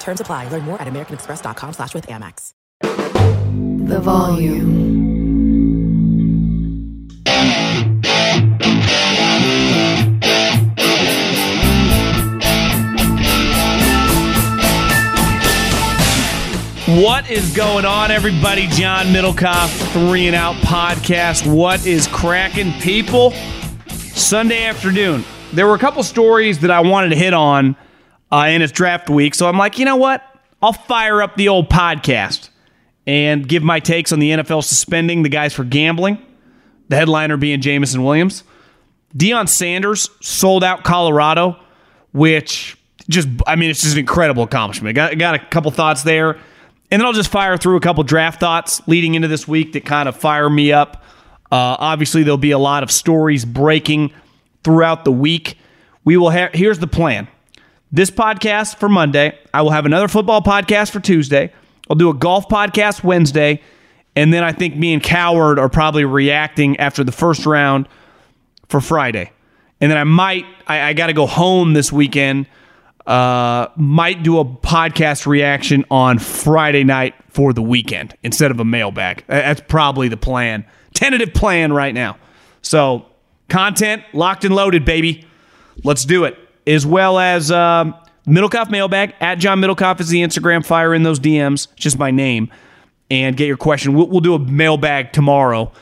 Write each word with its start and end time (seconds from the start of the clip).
Terms 0.00 0.20
apply. 0.20 0.48
Learn 0.48 0.62
more 0.62 0.80
at 0.80 0.88
americanexpress.com 0.88 1.74
slash 1.74 1.94
with 1.94 2.06
Amex. 2.08 2.52
The 2.80 4.00
volume. 4.00 4.90
What 17.02 17.30
is 17.30 17.54
going 17.54 17.84
on, 17.84 18.10
everybody? 18.10 18.66
John 18.66 19.06
Middlekauff, 19.06 19.68
Three 19.92 20.26
and 20.26 20.34
Out 20.34 20.56
podcast. 20.56 21.46
What 21.46 21.86
is 21.86 22.08
cracking, 22.08 22.72
people? 22.80 23.30
Sunday 23.88 24.64
afternoon. 24.64 25.24
There 25.52 25.68
were 25.68 25.74
a 25.74 25.78
couple 25.78 26.02
stories 26.02 26.58
that 26.60 26.70
I 26.70 26.80
wanted 26.80 27.10
to 27.10 27.16
hit 27.16 27.32
on 27.32 27.76
uh, 28.32 28.46
in 28.48 28.62
its 28.62 28.72
draft 28.72 29.10
week, 29.10 29.34
so 29.34 29.48
I'm 29.48 29.58
like, 29.58 29.78
you 29.78 29.84
know 29.84 29.96
what? 29.96 30.24
I'll 30.62 30.72
fire 30.72 31.22
up 31.22 31.36
the 31.36 31.48
old 31.48 31.68
podcast 31.70 32.50
and 33.06 33.48
give 33.48 33.62
my 33.62 33.80
takes 33.80 34.12
on 34.12 34.18
the 34.18 34.30
NFL 34.30 34.62
suspending 34.62 35.22
the 35.22 35.28
guys 35.28 35.54
for 35.54 35.64
gambling. 35.64 36.24
The 36.88 36.96
headliner 36.96 37.36
being 37.36 37.60
Jameson 37.60 38.02
Williams. 38.02 38.44
Deion 39.16 39.48
Sanders 39.48 40.10
sold 40.20 40.62
out 40.62 40.84
Colorado, 40.84 41.56
which 42.12 42.76
just, 43.08 43.28
I 43.46 43.56
mean, 43.56 43.70
it's 43.70 43.80
just 43.80 43.94
an 43.94 44.00
incredible 44.00 44.42
accomplishment. 44.42 44.94
Got, 44.94 45.18
got 45.18 45.34
a 45.34 45.38
couple 45.38 45.70
thoughts 45.70 46.02
there. 46.02 46.38
And 46.90 47.00
then 47.00 47.06
I'll 47.06 47.12
just 47.12 47.30
fire 47.30 47.56
through 47.56 47.76
a 47.76 47.80
couple 47.80 48.02
draft 48.04 48.40
thoughts 48.40 48.86
leading 48.88 49.14
into 49.14 49.28
this 49.28 49.46
week 49.46 49.72
that 49.72 49.84
kind 49.84 50.08
of 50.08 50.16
fire 50.16 50.50
me 50.50 50.72
up. 50.72 51.04
Uh, 51.50 51.76
obviously, 51.78 52.22
there'll 52.22 52.38
be 52.38 52.50
a 52.50 52.58
lot 52.58 52.82
of 52.82 52.90
stories 52.90 53.44
breaking 53.44 54.12
throughout 54.64 55.04
the 55.04 55.12
week. 55.12 55.56
We 56.04 56.16
will 56.16 56.30
have 56.30 56.52
here's 56.52 56.78
the 56.78 56.86
plan. 56.86 57.28
This 57.92 58.10
podcast 58.10 58.76
for 58.76 58.88
Monday. 58.88 59.36
I 59.52 59.62
will 59.62 59.70
have 59.70 59.86
another 59.86 60.08
football 60.08 60.42
podcast 60.42 60.90
for 60.90 61.00
Tuesday. 61.00 61.52
I'll 61.88 61.96
do 61.96 62.08
a 62.08 62.14
golf 62.14 62.48
podcast 62.48 63.02
Wednesday, 63.02 63.60
and 64.14 64.32
then 64.32 64.44
I 64.44 64.52
think 64.52 64.76
me 64.76 64.92
and 64.92 65.02
Cowherd 65.02 65.58
are 65.58 65.68
probably 65.68 66.04
reacting 66.04 66.76
after 66.78 67.02
the 67.02 67.12
first 67.12 67.46
round 67.46 67.88
for 68.68 68.80
Friday. 68.80 69.32
And 69.80 69.90
then 69.90 69.98
I 69.98 70.04
might 70.04 70.44
I, 70.66 70.82
I 70.82 70.92
got 70.92 71.08
to 71.08 71.12
go 71.12 71.26
home 71.26 71.72
this 71.72 71.90
weekend 71.90 72.46
uh, 73.06 73.68
might 73.76 74.22
do 74.22 74.38
a 74.38 74.44
podcast 74.44 75.26
reaction 75.26 75.84
on 75.90 76.18
Friday 76.18 76.84
night 76.84 77.14
for 77.28 77.52
the 77.52 77.62
weekend 77.62 78.16
instead 78.22 78.50
of 78.52 78.60
a 78.60 78.64
mailbag. 78.64 79.24
That's 79.26 79.62
probably 79.66 80.08
the 80.08 80.16
plan. 80.16 80.64
Tentative 80.94 81.34
plan 81.34 81.72
right 81.72 81.94
now. 81.94 82.18
So, 82.62 83.06
content 83.48 84.04
locked 84.12 84.44
and 84.44 84.54
loaded, 84.54 84.84
baby. 84.84 85.26
Let's 85.82 86.04
do 86.04 86.24
it. 86.24 86.38
As 86.70 86.86
well 86.86 87.18
as 87.18 87.50
um, 87.50 87.94
Middlekauff 88.26 88.70
mailbag 88.70 89.14
at 89.20 89.36
John 89.36 89.60
Middlekauff 89.60 89.98
is 90.00 90.08
the 90.08 90.22
Instagram. 90.22 90.64
Fire 90.64 90.94
in 90.94 91.02
those 91.02 91.18
DMs, 91.18 91.66
just 91.74 91.98
my 91.98 92.12
name, 92.12 92.48
and 93.10 93.36
get 93.36 93.46
your 93.46 93.56
question. 93.56 93.94
We'll, 93.94 94.06
we'll 94.06 94.20
do 94.20 94.34
a 94.34 94.38
mailbag 94.38 95.12
tomorrow. 95.12 95.72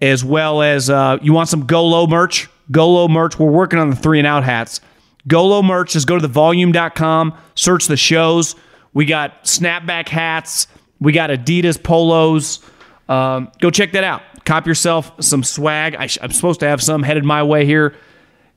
As 0.00 0.24
well 0.24 0.62
as 0.62 0.88
uh, 0.88 1.18
you 1.22 1.32
want 1.32 1.48
some 1.48 1.66
GoLow 1.66 2.08
merch? 2.08 2.48
GoLow 2.70 3.10
merch. 3.10 3.38
We're 3.38 3.50
working 3.50 3.78
on 3.78 3.90
the 3.90 3.96
three 3.96 4.18
and 4.18 4.26
out 4.26 4.42
hats. 4.42 4.80
GoLow 5.28 5.62
merch, 5.64 5.92
just 5.92 6.08
go 6.08 6.18
to 6.18 6.26
thevolume.com, 6.26 7.36
search 7.54 7.86
the 7.86 7.96
shows. 7.96 8.56
We 8.94 9.04
got 9.04 9.44
snapback 9.44 10.08
hats, 10.08 10.66
we 10.98 11.12
got 11.12 11.30
Adidas 11.30 11.80
polos. 11.80 12.60
Um, 13.08 13.52
go 13.60 13.70
check 13.70 13.92
that 13.92 14.04
out. 14.04 14.22
Cop 14.44 14.66
yourself 14.66 15.12
some 15.20 15.44
swag. 15.44 15.94
I 15.94 16.08
am 16.22 16.32
supposed 16.32 16.60
to 16.60 16.66
have 16.66 16.82
some 16.82 17.02
headed 17.02 17.24
my 17.24 17.42
way 17.42 17.66
here, 17.66 17.94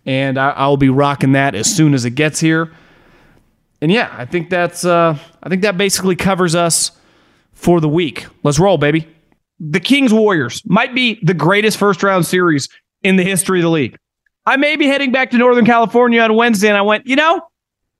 and 0.05 0.37
I, 0.37 0.67
will 0.67 0.77
be 0.77 0.89
rocking 0.89 1.31
that 1.33 1.55
as 1.55 1.73
soon 1.73 1.93
as 1.93 2.05
it 2.05 2.11
gets 2.11 2.39
here. 2.39 2.71
And 3.81 3.91
yeah, 3.91 4.13
I 4.17 4.25
think 4.25 4.49
that's 4.49 4.85
uh, 4.85 5.17
I 5.43 5.49
think 5.49 5.61
that 5.63 5.77
basically 5.77 6.15
covers 6.15 6.55
us 6.55 6.91
for 7.53 7.81
the 7.81 7.89
week. 7.89 8.25
Let's 8.43 8.59
roll, 8.59 8.77
baby. 8.77 9.07
The 9.59 9.79
Kings 9.79 10.13
Warriors 10.13 10.61
might 10.65 10.93
be 10.93 11.19
the 11.23 11.33
greatest 11.33 11.77
first 11.77 12.03
round 12.03 12.25
series 12.25 12.69
in 13.03 13.15
the 13.15 13.23
history 13.23 13.59
of 13.59 13.63
the 13.63 13.69
league. 13.69 13.97
I 14.45 14.57
may 14.57 14.75
be 14.75 14.85
heading 14.85 15.11
back 15.11 15.31
to 15.31 15.37
Northern 15.37 15.65
California 15.65 16.21
on 16.21 16.35
Wednesday, 16.35 16.67
and 16.67 16.77
I 16.77 16.81
went, 16.83 17.07
you 17.07 17.15
know, 17.15 17.41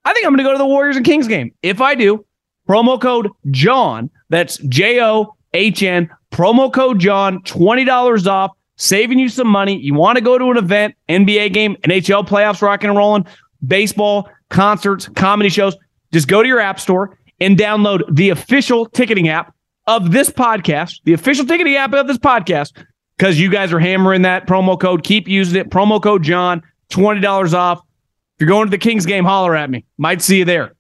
I 0.04 0.14
think 0.14 0.26
I'm 0.26 0.32
going 0.32 0.38
to 0.38 0.44
go 0.44 0.52
to 0.52 0.58
the 0.58 0.66
Warriors 0.66 0.96
and 0.96 1.06
Kings 1.06 1.28
game. 1.28 1.54
If 1.64 1.82
I 1.82 1.96
do, 1.96 2.26
promo 2.70 3.02
code 3.02 3.30
John, 3.50 4.12
that's 4.30 4.58
J 4.58 5.02
O 5.02 5.36
H 5.54 5.82
N, 5.82 6.10
promo 6.32 6.72
code 6.72 7.00
John, 7.00 7.42
$20 7.44 8.28
off, 8.28 8.52
saving 8.78 9.20
you 9.20 9.30
some 9.30 9.48
money. 9.48 9.78
You 9.80 9.94
want 9.94 10.18
to 10.18 10.24
go 10.24 10.38
to 10.38 10.52
an 10.52 10.58
event, 10.58 10.96
NBA 11.10 11.54
game, 11.54 11.76
NHL 11.84 12.28
playoffs 12.28 12.62
rocking 12.62 12.90
and 12.90 12.98
rolling, 12.98 13.26
baseball, 13.66 14.30
concerts, 14.50 15.08
comedy 15.10 15.50
shows, 15.50 15.76
just 16.12 16.28
go 16.28 16.42
to 16.42 16.48
your 16.48 16.60
app 16.60 16.80
store 16.80 17.18
and 17.40 17.58
download 17.58 18.04
the 18.16 18.30
official 18.30 18.86
ticketing 18.86 19.28
app 19.28 19.54
of 19.88 20.12
this 20.12 20.30
podcast, 20.30 21.02
the 21.04 21.14
official 21.14 21.46
ticketing 21.46 21.76
app 21.76 21.94
of 21.94 22.08
this 22.08 22.18
podcast 22.18 22.74
because 23.18 23.40
you 23.40 23.50
guys 23.50 23.72
are 23.72 23.80
hammering 23.80 24.24
that 24.24 24.48
promo 24.48 24.80
code. 24.80 25.04
Keep 25.04 25.28
using 25.28 25.60
it. 25.60 25.70
Promo 25.70 26.02
code 26.02 26.24
John, 26.24 26.62
$20 26.90 27.54
off. 27.54 27.80
If 27.80 28.42
you're 28.42 28.50
going 28.50 28.68
to 28.68 28.72
the 28.72 28.78
Kings 28.78 29.06
game, 29.06 29.24
holler 29.24 29.56
at 29.56 29.70
me. 29.70 29.86
Might 29.98 30.22
see 30.22 30.40
you 30.40 30.46
there. 30.46 30.76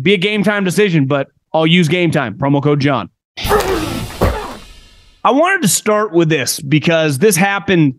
Be 0.00 0.14
a 0.14 0.18
game 0.18 0.42
time 0.42 0.64
decision, 0.64 1.06
but 1.06 1.28
I'll 1.52 1.66
use 1.66 1.88
Gametime. 1.88 2.36
Promo 2.36 2.62
code 2.62 2.80
John. 2.80 3.10
I 5.26 5.32
wanted 5.32 5.60
to 5.62 5.68
start 5.68 6.12
with 6.12 6.28
this 6.28 6.60
because 6.60 7.18
this 7.18 7.34
happened, 7.34 7.94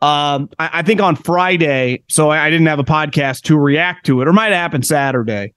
um, 0.00 0.50
I, 0.58 0.70
I, 0.72 0.82
think 0.82 1.00
on 1.00 1.14
Friday. 1.14 2.02
So 2.08 2.30
I, 2.30 2.46
I 2.46 2.50
didn't 2.50 2.66
have 2.66 2.80
a 2.80 2.84
podcast 2.84 3.42
to 3.42 3.56
react 3.56 4.04
to 4.06 4.20
it, 4.20 4.26
or 4.26 4.32
might 4.32 4.50
happen 4.50 4.82
Saturday. 4.82 5.54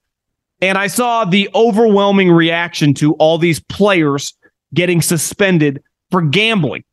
And 0.62 0.78
I 0.78 0.86
saw 0.86 1.26
the 1.26 1.50
overwhelming 1.56 2.30
reaction 2.32 2.94
to 2.96 3.14
all 3.14 3.40
these 3.40 3.60
players 3.60 4.36
getting 4.76 5.02
suspended 5.02 5.82
for 6.12 6.22
gambling. 6.22 6.84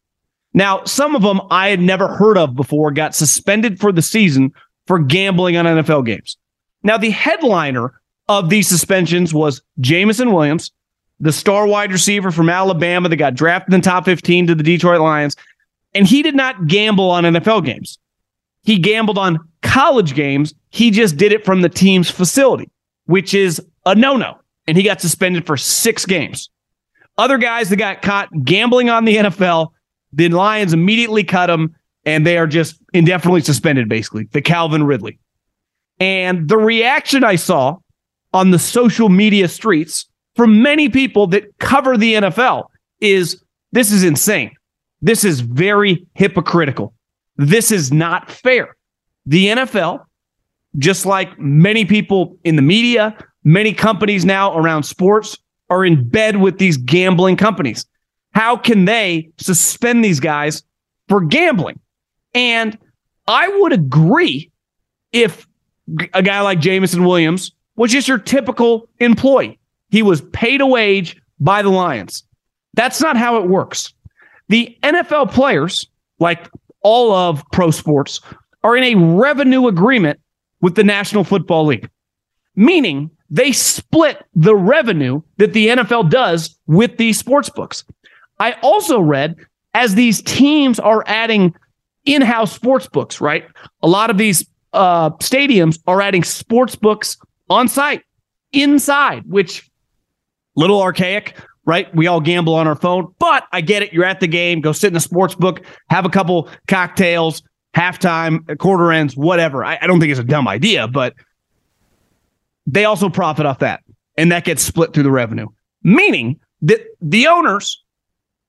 Now, 0.54 0.82
some 0.84 1.14
of 1.14 1.20
them 1.20 1.42
I 1.50 1.68
had 1.68 1.80
never 1.80 2.08
heard 2.08 2.38
of 2.38 2.54
before 2.54 2.90
got 2.90 3.14
suspended 3.14 3.78
for 3.78 3.92
the 3.92 4.00
season 4.00 4.52
for 4.86 4.98
gambling 4.98 5.58
on 5.58 5.66
NFL 5.66 6.06
games. 6.06 6.38
Now, 6.82 6.96
the 6.96 7.10
headliner 7.10 8.00
of 8.30 8.48
these 8.48 8.66
suspensions 8.66 9.34
was 9.34 9.60
Jameson 9.78 10.32
Williams, 10.32 10.72
the 11.22 11.32
star 11.32 11.66
wide 11.66 11.90
receiver 11.90 12.30
from 12.30 12.50
Alabama 12.50 13.08
that 13.08 13.16
got 13.16 13.34
drafted 13.34 13.72
in 13.72 13.80
the 13.80 13.84
top 13.84 14.04
15 14.04 14.48
to 14.48 14.54
the 14.54 14.62
Detroit 14.62 15.00
Lions. 15.00 15.34
And 15.94 16.06
he 16.06 16.22
did 16.22 16.34
not 16.34 16.66
gamble 16.66 17.10
on 17.10 17.24
NFL 17.24 17.64
games. 17.64 17.98
He 18.64 18.78
gambled 18.78 19.16
on 19.16 19.38
college 19.62 20.14
games. 20.14 20.52
He 20.70 20.90
just 20.90 21.16
did 21.16 21.32
it 21.32 21.44
from 21.44 21.62
the 21.62 21.68
team's 21.68 22.10
facility, 22.10 22.70
which 23.06 23.32
is 23.32 23.60
a 23.86 23.94
no 23.94 24.16
no. 24.16 24.38
And 24.66 24.76
he 24.76 24.82
got 24.82 25.00
suspended 25.00 25.46
for 25.46 25.56
six 25.56 26.04
games. 26.04 26.50
Other 27.18 27.38
guys 27.38 27.70
that 27.70 27.76
got 27.76 28.02
caught 28.02 28.28
gambling 28.44 28.90
on 28.90 29.04
the 29.04 29.16
NFL 29.16 29.72
the 30.12 30.28
Lions 30.28 30.72
immediately 30.72 31.24
cut 31.24 31.50
him, 31.50 31.74
and 32.04 32.26
they 32.26 32.36
are 32.36 32.46
just 32.46 32.76
indefinitely 32.92 33.40
suspended, 33.40 33.88
basically, 33.88 34.24
the 34.32 34.42
Calvin 34.42 34.84
Ridley. 34.84 35.18
And 35.98 36.48
the 36.48 36.58
reaction 36.58 37.24
I 37.24 37.36
saw 37.36 37.78
on 38.32 38.50
the 38.50 38.58
social 38.58 39.08
media 39.08 39.48
streets 39.48 40.06
from 40.36 40.62
many 40.62 40.88
people 40.88 41.26
that 41.28 41.56
cover 41.58 41.96
the 41.96 42.14
NFL 42.14 42.66
is 43.00 43.42
this 43.72 43.92
is 43.92 44.02
insane. 44.02 44.52
This 45.00 45.24
is 45.24 45.40
very 45.40 46.06
hypocritical. 46.14 46.94
This 47.36 47.70
is 47.70 47.92
not 47.92 48.30
fair. 48.30 48.76
The 49.26 49.46
NFL, 49.46 50.04
just 50.78 51.06
like 51.06 51.38
many 51.38 51.84
people 51.84 52.36
in 52.44 52.56
the 52.56 52.62
media, 52.62 53.16
many 53.44 53.72
companies 53.72 54.24
now 54.24 54.56
around 54.56 54.84
sports, 54.84 55.38
are 55.70 55.84
in 55.84 56.08
bed 56.08 56.36
with 56.36 56.58
these 56.58 56.76
gambling 56.76 57.36
companies. 57.36 57.86
how 58.34 58.56
can 58.56 58.86
they 58.86 59.30
suspend 59.38 60.04
these 60.04 60.20
guys 60.20 60.62
for 61.08 61.20
gambling? 61.20 61.78
And 62.34 62.78
I 63.26 63.48
would 63.48 63.72
agree 63.72 64.50
if 65.12 65.46
a 66.14 66.22
guy 66.22 66.40
like 66.40 66.60
Jameson 66.60 67.04
Williams 67.04 67.52
was 67.76 67.92
just 67.92 68.08
your 68.08 68.18
typical 68.18 68.88
employee. 69.00 69.58
He 69.92 70.02
was 70.02 70.22
paid 70.32 70.62
a 70.62 70.66
wage 70.66 71.20
by 71.38 71.60
the 71.60 71.68
Lions. 71.68 72.24
That's 72.74 73.00
not 73.00 73.16
how 73.16 73.36
it 73.36 73.46
works. 73.46 73.92
The 74.48 74.76
NFL 74.82 75.30
players, 75.30 75.86
like 76.18 76.48
all 76.80 77.12
of 77.12 77.44
pro 77.52 77.70
sports, 77.70 78.20
are 78.64 78.74
in 78.74 78.84
a 78.84 78.94
revenue 78.94 79.68
agreement 79.68 80.18
with 80.62 80.76
the 80.76 80.82
National 80.82 81.24
Football 81.24 81.66
League, 81.66 81.90
meaning 82.56 83.10
they 83.28 83.52
split 83.52 84.24
the 84.34 84.56
revenue 84.56 85.20
that 85.36 85.52
the 85.52 85.68
NFL 85.68 86.08
does 86.08 86.56
with 86.66 86.96
these 86.96 87.18
sports 87.18 87.50
books. 87.50 87.84
I 88.38 88.52
also 88.62 88.98
read 88.98 89.36
as 89.74 89.94
these 89.94 90.22
teams 90.22 90.80
are 90.80 91.04
adding 91.06 91.54
in-house 92.06 92.52
sports 92.52 92.88
books, 92.88 93.20
right? 93.20 93.44
A 93.82 93.88
lot 93.88 94.08
of 94.08 94.16
these 94.16 94.46
uh, 94.72 95.10
stadiums 95.10 95.78
are 95.86 96.00
adding 96.00 96.24
sports 96.24 96.76
books 96.76 97.18
on 97.50 97.68
site, 97.68 98.02
inside, 98.52 99.24
which 99.26 99.70
little 100.54 100.80
archaic, 100.80 101.36
right? 101.64 101.94
We 101.94 102.06
all 102.06 102.20
gamble 102.20 102.54
on 102.54 102.66
our 102.66 102.74
phone, 102.74 103.14
but 103.18 103.46
I 103.52 103.60
get 103.60 103.82
it. 103.82 103.92
You're 103.92 104.04
at 104.04 104.20
the 104.20 104.26
game, 104.26 104.60
go 104.60 104.72
sit 104.72 104.88
in 104.88 104.94
the 104.94 105.00
sports 105.00 105.34
book, 105.34 105.62
have 105.88 106.04
a 106.04 106.10
couple 106.10 106.48
cocktails, 106.68 107.42
halftime, 107.74 108.58
quarter 108.58 108.92
ends, 108.92 109.16
whatever. 109.16 109.64
I, 109.64 109.78
I 109.80 109.86
don't 109.86 110.00
think 110.00 110.10
it's 110.10 110.20
a 110.20 110.24
dumb 110.24 110.48
idea, 110.48 110.88
but 110.88 111.14
they 112.66 112.84
also 112.84 113.08
profit 113.08 113.46
off 113.46 113.60
that. 113.60 113.82
And 114.16 114.30
that 114.30 114.44
gets 114.44 114.62
split 114.62 114.92
through 114.92 115.04
the 115.04 115.10
revenue, 115.10 115.48
meaning 115.82 116.38
that 116.60 116.80
the 117.00 117.26
owners, 117.26 117.82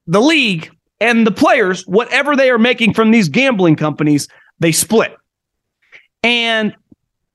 the 0.08 0.22
league, 0.22 0.70
and 1.00 1.26
the 1.26 1.32
players, 1.32 1.86
whatever 1.88 2.36
they 2.36 2.50
are 2.50 2.58
making 2.58 2.94
from 2.94 3.12
these 3.12 3.30
gambling 3.30 3.76
companies, 3.76 4.28
they 4.60 4.72
split. 4.72 5.16
And 6.22 6.76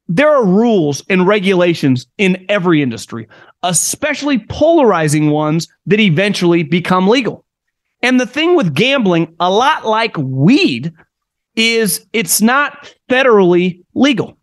there 0.09 0.31
are 0.31 0.45
rules 0.45 1.05
and 1.09 1.27
regulations 1.27 2.07
in 2.17 2.47
every 2.49 2.83
industry, 2.83 3.29
especially 3.63 4.39
polarizing 4.39 5.31
ones 5.31 5.69
that 5.87 6.01
eventually 6.01 6.63
become 6.63 7.09
legal. 7.09 7.45
And 8.03 8.21
the 8.21 8.27
thing 8.27 8.55
with 8.55 8.75
gambling, 8.75 9.35
a 9.41 9.51
lot 9.51 9.85
like 9.85 10.17
weed, 10.17 10.93
is 11.57 12.07
it's 12.13 12.41
not 12.41 12.95
federally 13.11 13.83
legal. 13.95 14.39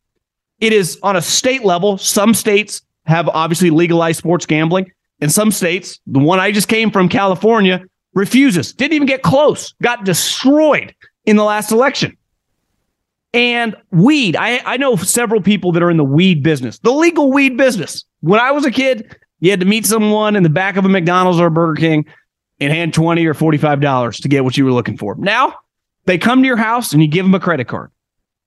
It 0.60 0.74
is 0.74 1.00
on 1.04 1.16
a 1.16 1.22
state 1.22 1.64
level. 1.64 1.98
Some 1.98 2.34
states 2.34 2.82
have 3.06 3.30
obviously 3.30 3.70
legalized 3.70 4.18
sports 4.18 4.46
gambling, 4.46 4.92
and 5.22 5.32
some 5.32 5.52
states, 5.52 6.00
the 6.08 6.20
one 6.20 6.40
I 6.40 6.52
just 6.52 6.68
came 6.68 6.92
from, 6.92 7.08
California, 7.08 7.84
refuses. 8.14 8.74
Didn't 8.74 8.94
even 8.94 9.08
get 9.08 9.22
close. 9.22 9.74
Got 9.82 10.04
destroyed 10.04 10.94
in 11.26 11.38
the 11.38 11.44
last 11.44 11.72
election. 11.72 12.18
And 13.34 13.76
weed, 13.92 14.36
I, 14.38 14.62
I 14.66 14.78
know 14.78 14.96
several 14.96 15.42
people 15.42 15.74
that 15.74 15.84
are 15.84 15.92
in 15.92 15.98
the 15.98 16.06
weed 16.06 16.42
business, 16.42 16.80
the 16.80 16.92
legal 16.92 17.32
weed 17.32 17.58
business. 17.58 18.06
When 18.26 18.40
I 18.40 18.50
was 18.50 18.66
a 18.66 18.72
kid, 18.72 19.16
you 19.40 19.52
had 19.52 19.60
to 19.60 19.68
meet 19.68 19.86
someone 19.86 20.36
in 20.36 20.42
the 20.42 20.50
back 20.50 20.78
of 20.78 20.86
a 20.86 20.90
McDonald's 20.90 21.40
or 21.40 21.46
a 21.46 21.52
Burger 21.52 21.80
King 21.80 22.06
and 22.60 22.74
hand 22.74 22.92
20 22.92 23.24
or 23.24 23.36
$45 23.36 24.22
to 24.24 24.28
get 24.28 24.44
what 24.44 24.58
you 24.58 24.66
were 24.66 24.72
looking 24.72 24.98
for. 24.98 25.14
Now, 25.20 25.54
they 26.06 26.18
come 26.18 26.42
to 26.42 26.48
your 26.48 26.58
house 26.58 26.92
and 26.92 27.04
you 27.04 27.08
give 27.08 27.24
them 27.24 27.36
a 27.36 27.40
credit 27.40 27.68
card. 27.68 27.92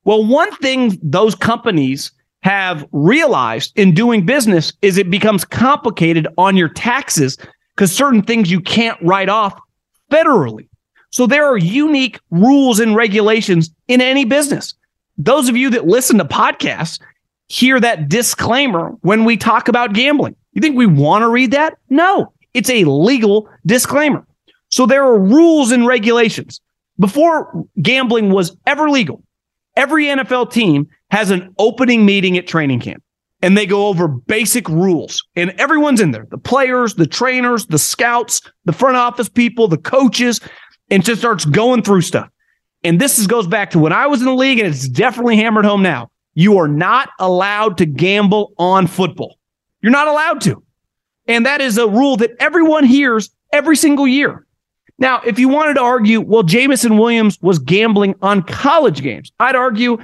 Well, 0.03 0.27
one 0.27 0.51
thing 0.57 0.99
those 1.01 1.37
companies 1.37 2.11
have 2.41 2.89
realized 2.91 3.73
in 3.79 3.95
doing 3.95 4.27
business 4.27 4.73
is 4.83 4.99
it 4.99 5.11
becomes 5.11 5.45
complicated 5.45 6.27
on 6.37 6.57
your 6.57 6.71
taxes 6.71 7.39
because 7.77 7.95
certain 7.95 8.23
things 8.23 8.51
you 8.51 8.61
can't 8.61 9.01
write 9.01 9.29
off 9.29 9.57
federally. 10.11 10.69
So 11.11 11.29
there 11.29 11.47
are 11.47 11.57
unique 11.57 12.19
rules 12.33 12.81
and 12.81 12.97
regulations 12.97 13.71
in 13.87 14.01
any 14.01 14.25
business. 14.25 14.75
Those 15.19 15.49
of 15.49 15.57
you 15.57 15.71
that 15.71 15.87
listen 15.87 16.19
to 16.19 16.25
podcasts 16.25 16.99
hear 17.49 17.81
that 17.81 18.09
disclaimer 18.09 18.91
when 19.01 19.25
we 19.25 19.37
talk 19.37 19.69
about 19.69 19.93
gambling. 19.93 20.37
You 20.53 20.61
think 20.61 20.77
we 20.77 20.87
want 20.87 21.23
to 21.23 21.29
read 21.29 21.53
that? 21.53 21.79
No, 21.89 22.33
it's 22.55 22.71
a 22.71 22.85
legal 22.85 23.49
disclaimer. 23.67 24.27
So 24.71 24.87
there 24.87 25.05
are 25.05 25.19
rules 25.19 25.73
and 25.73 25.87
regulations. 25.87 26.61
Before 26.99 27.65
gambling 27.81 28.31
was 28.31 28.57
ever 28.67 28.91
legal, 28.91 29.23
every 29.77 30.07
NFL 30.07 30.53
team 30.53 30.89
has 31.11 31.31
an 31.31 31.55
opening 31.59 32.05
meeting 32.05 32.37
at 32.37 32.47
training 32.47 32.81
camp 32.81 33.03
and 33.41 33.57
they 33.57 33.67
go 33.67 33.87
over 33.87 34.09
basic 34.09 34.69
rules 34.69 35.25
and 35.37 35.51
everyone's 35.59 36.01
in 36.01 36.11
there 36.11 36.27
the 36.31 36.39
players, 36.39 36.97
the 36.97 37.07
trainers, 37.07 37.67
the 37.67 37.79
scouts, 37.79 38.43
the 38.65 38.73
front 38.73 38.97
office 38.97 39.29
people, 39.29 39.69
the 39.69 39.79
coaches 39.79 40.41
and 40.91 41.05
just 41.05 41.21
starts 41.21 41.45
going 41.45 41.83
through 41.83 42.03
stuff. 42.03 42.29
And 42.85 43.01
this 43.01 43.19
is, 43.19 43.27
goes 43.27 43.47
back 43.47 43.71
to 43.71 43.79
when 43.79 43.93
I 43.93 44.07
was 44.07 44.21
in 44.21 44.27
the 44.27 44.35
league, 44.35 44.59
and 44.59 44.69
it's 44.69 44.89
definitely 44.89 45.37
hammered 45.37 45.65
home 45.65 45.83
now. 45.83 46.11
You 46.39 46.57
are 46.59 46.69
not 46.69 47.11
allowed 47.19 47.79
to 47.79 47.85
gamble 47.85 48.53
on 48.59 48.87
football. 48.87 49.41
You're 49.83 49.91
not 49.91 50.07
allowed 50.07 50.41
to. 50.43 50.63
And 51.27 51.45
that 51.45 51.61
is 51.61 51.79
a 51.79 51.89
rule 51.89 52.17
that 52.19 52.31
everyone 52.39 52.85
hears 52.85 53.31
every 53.53 53.75
single 53.75 54.07
year. 54.07 54.47
Now, 55.01 55.21
if 55.27 55.41
you 55.41 55.49
wanted 55.49 55.75
to 55.75 55.81
argue, 55.81 56.21
well, 56.21 56.45
Jameson 56.45 56.97
Williams 56.97 57.43
was 57.43 57.59
gambling 57.59 58.15
on 58.23 58.45
college 58.45 59.03
games, 59.03 59.33
I'd 59.41 59.57
argue 59.57 59.99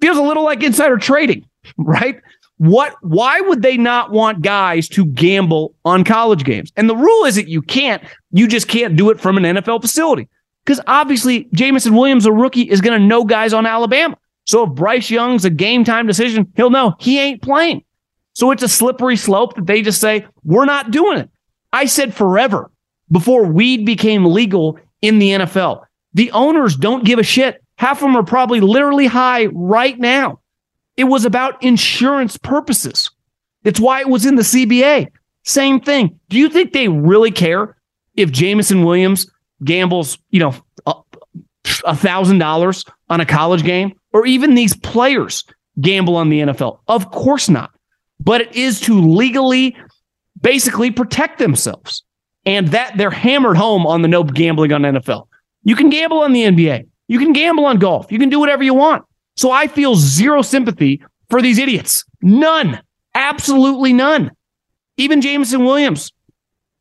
feels 0.00 0.16
a 0.16 0.22
little 0.22 0.42
like 0.42 0.62
insider 0.62 0.96
trading, 0.96 1.44
right? 1.76 2.18
What 2.56 2.96
why 3.02 3.38
would 3.42 3.60
they 3.60 3.76
not 3.76 4.10
want 4.10 4.40
guys 4.40 4.88
to 4.88 5.04
gamble 5.04 5.74
on 5.84 6.02
college 6.02 6.44
games? 6.44 6.72
And 6.78 6.88
the 6.88 6.96
rule 6.96 7.26
is 7.26 7.34
that 7.34 7.48
you 7.48 7.60
can't, 7.60 8.02
you 8.30 8.48
just 8.48 8.68
can't 8.68 8.96
do 8.96 9.10
it 9.10 9.20
from 9.20 9.36
an 9.36 9.42
NFL 9.42 9.82
facility. 9.82 10.30
Because 10.64 10.80
obviously, 10.86 11.50
Jameson 11.52 11.94
Williams, 11.94 12.24
a 12.24 12.32
rookie, 12.32 12.70
is 12.70 12.80
going 12.80 12.98
to 12.98 13.06
know 13.06 13.24
guys 13.24 13.52
on 13.52 13.66
Alabama. 13.66 14.16
So 14.44 14.64
if 14.64 14.74
Bryce 14.74 15.10
Young's 15.10 15.44
a 15.44 15.50
game 15.50 15.84
time 15.84 16.06
decision, 16.06 16.52
he'll 16.56 16.70
know 16.70 16.94
he 16.98 17.18
ain't 17.18 17.42
playing. 17.42 17.84
So 18.34 18.50
it's 18.50 18.62
a 18.62 18.68
slippery 18.68 19.16
slope 19.16 19.54
that 19.56 19.66
they 19.66 19.82
just 19.82 20.00
say, 20.00 20.26
we're 20.42 20.64
not 20.64 20.90
doing 20.90 21.18
it. 21.18 21.30
I 21.72 21.86
said 21.86 22.14
forever 22.14 22.70
before 23.10 23.44
weed 23.44 23.84
became 23.84 24.24
legal 24.24 24.78
in 25.00 25.18
the 25.18 25.30
NFL. 25.30 25.84
The 26.14 26.30
owners 26.32 26.76
don't 26.76 27.04
give 27.04 27.18
a 27.18 27.24
shit. 27.24 27.62
Half 27.76 27.98
of 27.98 28.02
them 28.02 28.16
are 28.16 28.22
probably 28.22 28.60
literally 28.60 29.06
high 29.06 29.46
right 29.46 29.98
now. 29.98 30.40
It 30.96 31.04
was 31.04 31.24
about 31.24 31.62
insurance 31.62 32.36
purposes. 32.36 33.10
It's 33.64 33.80
why 33.80 34.00
it 34.00 34.08
was 34.08 34.26
in 34.26 34.36
the 34.36 34.42
CBA. 34.42 35.08
Same 35.44 35.80
thing. 35.80 36.18
Do 36.28 36.38
you 36.38 36.48
think 36.48 36.72
they 36.72 36.88
really 36.88 37.30
care 37.30 37.76
if 38.14 38.30
Jameson 38.30 38.84
Williams 38.84 39.26
gambles, 39.64 40.18
you 40.30 40.40
know, 40.40 40.54
a 41.84 41.96
thousand 41.96 42.38
dollars 42.38 42.84
on 43.08 43.20
a 43.20 43.26
college 43.26 43.64
game, 43.64 43.92
or 44.12 44.26
even 44.26 44.54
these 44.54 44.76
players 44.76 45.44
gamble 45.80 46.16
on 46.16 46.28
the 46.28 46.40
NFL? 46.40 46.80
Of 46.88 47.10
course 47.10 47.48
not. 47.48 47.70
But 48.20 48.40
it 48.40 48.54
is 48.54 48.80
to 48.82 49.00
legally 49.00 49.76
basically 50.40 50.90
protect 50.90 51.38
themselves. 51.38 52.04
And 52.44 52.68
that 52.68 52.96
they're 52.96 53.10
hammered 53.10 53.56
home 53.56 53.86
on 53.86 54.02
the 54.02 54.08
no 54.08 54.24
gambling 54.24 54.72
on 54.72 54.82
NFL. 54.82 55.28
You 55.62 55.76
can 55.76 55.90
gamble 55.90 56.18
on 56.18 56.32
the 56.32 56.42
NBA. 56.42 56.88
You 57.06 57.18
can 57.18 57.32
gamble 57.32 57.64
on 57.64 57.78
golf. 57.78 58.10
You 58.10 58.18
can 58.18 58.30
do 58.30 58.40
whatever 58.40 58.64
you 58.64 58.74
want. 58.74 59.04
So 59.36 59.52
I 59.52 59.68
feel 59.68 59.94
zero 59.94 60.42
sympathy 60.42 61.02
for 61.30 61.40
these 61.40 61.58
idiots. 61.58 62.04
None. 62.20 62.80
Absolutely 63.14 63.92
none. 63.92 64.32
Even 64.96 65.20
Jameson 65.20 65.64
Williams, 65.64 66.12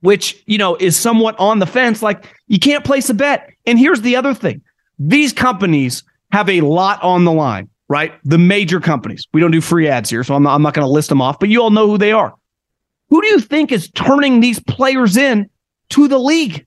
which, 0.01 0.43
you 0.47 0.57
know, 0.57 0.75
is 0.75 0.97
somewhat 0.97 1.35
on 1.39 1.59
the 1.59 1.65
fence. 1.67 2.01
Like 2.01 2.25
you 2.47 2.59
can't 2.59 2.83
place 2.83 3.09
a 3.09 3.13
bet. 3.13 3.49
And 3.65 3.77
here's 3.77 4.01
the 4.01 4.15
other 4.15 4.33
thing 4.33 4.61
these 5.09 5.33
companies 5.33 6.03
have 6.31 6.47
a 6.47 6.61
lot 6.61 7.01
on 7.01 7.25
the 7.25 7.31
line, 7.31 7.69
right? 7.87 8.13
The 8.23 8.37
major 8.37 8.79
companies. 8.79 9.27
We 9.33 9.41
don't 9.41 9.51
do 9.51 9.61
free 9.61 9.87
ads 9.87 10.09
here, 10.09 10.23
so 10.23 10.35
I'm 10.35 10.43
not, 10.43 10.53
I'm 10.53 10.61
not 10.61 10.73
going 10.73 10.85
to 10.85 10.91
list 10.91 11.09
them 11.09 11.21
off, 11.21 11.39
but 11.39 11.49
you 11.49 11.61
all 11.61 11.71
know 11.71 11.87
who 11.87 11.97
they 11.97 12.11
are. 12.11 12.33
Who 13.09 13.21
do 13.21 13.27
you 13.27 13.39
think 13.39 13.71
is 13.71 13.89
turning 13.89 14.39
these 14.39 14.59
players 14.59 15.17
in 15.17 15.49
to 15.89 16.07
the 16.07 16.19
league? 16.19 16.65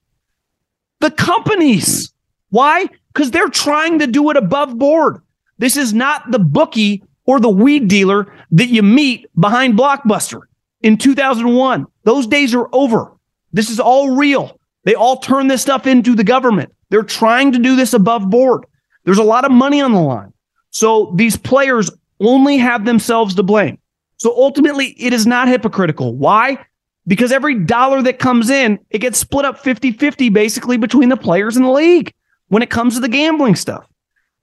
The 0.99 1.11
companies. 1.11 2.13
Why? 2.49 2.87
Because 3.13 3.31
they're 3.31 3.49
trying 3.49 3.99
to 3.99 4.07
do 4.07 4.29
it 4.29 4.37
above 4.37 4.77
board. 4.77 5.21
This 5.57 5.77
is 5.77 5.93
not 5.93 6.29
the 6.29 6.39
bookie 6.39 7.03
or 7.25 7.39
the 7.39 7.49
weed 7.49 7.87
dealer 7.87 8.31
that 8.51 8.67
you 8.67 8.83
meet 8.83 9.27
behind 9.39 9.79
Blockbuster 9.79 10.41
in 10.81 10.97
2001. 10.97 11.87
Those 12.03 12.27
days 12.27 12.53
are 12.53 12.69
over. 12.73 13.13
This 13.53 13.69
is 13.69 13.79
all 13.79 14.15
real. 14.15 14.59
They 14.83 14.93
all 14.93 15.17
turn 15.17 15.47
this 15.47 15.61
stuff 15.61 15.87
into 15.87 16.13
the 16.13 16.23
government. 16.23 16.74
They're 16.89 17.03
trying 17.03 17.51
to 17.53 17.59
do 17.59 17.75
this 17.75 17.93
above 17.93 18.29
board. 18.29 18.65
There's 19.03 19.17
a 19.17 19.23
lot 19.23 19.45
of 19.45 19.51
money 19.51 19.81
on 19.81 19.91
the 19.93 20.01
line. 20.01 20.33
So 20.71 21.13
these 21.15 21.37
players 21.37 21.89
only 22.19 22.57
have 22.57 22.85
themselves 22.85 23.35
to 23.35 23.43
blame. 23.43 23.77
So 24.17 24.35
ultimately, 24.35 24.87
it 24.97 25.13
is 25.13 25.27
not 25.27 25.47
hypocritical. 25.47 26.15
Why? 26.15 26.65
Because 27.07 27.31
every 27.31 27.59
dollar 27.59 28.01
that 28.01 28.19
comes 28.19 28.49
in, 28.49 28.79
it 28.89 28.99
gets 28.99 29.19
split 29.19 29.45
up 29.45 29.59
50 29.59 29.91
50 29.91 30.29
basically 30.29 30.77
between 30.77 31.09
the 31.09 31.17
players 31.17 31.57
in 31.57 31.63
the 31.63 31.71
league 31.71 32.13
when 32.47 32.63
it 32.63 32.69
comes 32.69 32.95
to 32.95 32.99
the 32.99 33.09
gambling 33.09 33.55
stuff. 33.55 33.87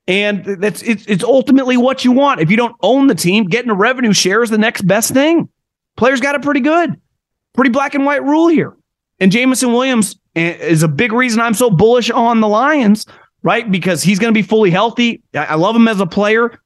And 0.08 0.44
that's 0.44 0.82
it's, 0.82 1.06
it's 1.06 1.25
ultimately 1.25 1.76
what 1.76 2.04
you 2.04 2.12
want. 2.12 2.40
If 2.40 2.50
you 2.50 2.56
don't 2.56 2.76
own 2.82 3.06
the 3.06 3.14
team, 3.14 3.44
getting 3.44 3.70
a 3.70 3.75
revenue 3.75 4.12
share 4.12 4.42
is 4.42 4.50
the 4.50 4.58
next 4.58 4.82
best 4.82 5.12
thing. 5.12 5.49
Players 5.96 6.20
got 6.20 6.34
it 6.34 6.42
pretty 6.42 6.61
good. 6.61 7.00
Pretty 7.54 7.70
black 7.70 7.94
and 7.94 8.04
white 8.04 8.22
rule 8.22 8.49
here. 8.49 8.76
And 9.20 9.30
Jameson 9.30 9.72
Williams 9.72 10.12
and 10.12 10.22
is 10.35 10.83
a 10.83 10.89
big 10.89 11.12
reason 11.12 11.41
I'm 11.41 11.55
so 11.55 11.71
bullish 11.71 12.11
on 12.11 12.41
the 12.41 12.49
Lions, 12.49 13.07
right? 13.43 13.71
Because 13.71 14.03
he's 14.03 14.19
going 14.19 14.33
to 14.33 14.39
be 14.39 14.47
fully 14.47 14.71
healthy. 14.71 15.23
I 15.35 15.55
love 15.57 15.77
him 15.77 15.89
as 15.89 16.01
a 16.01 16.07
player. 16.07 16.61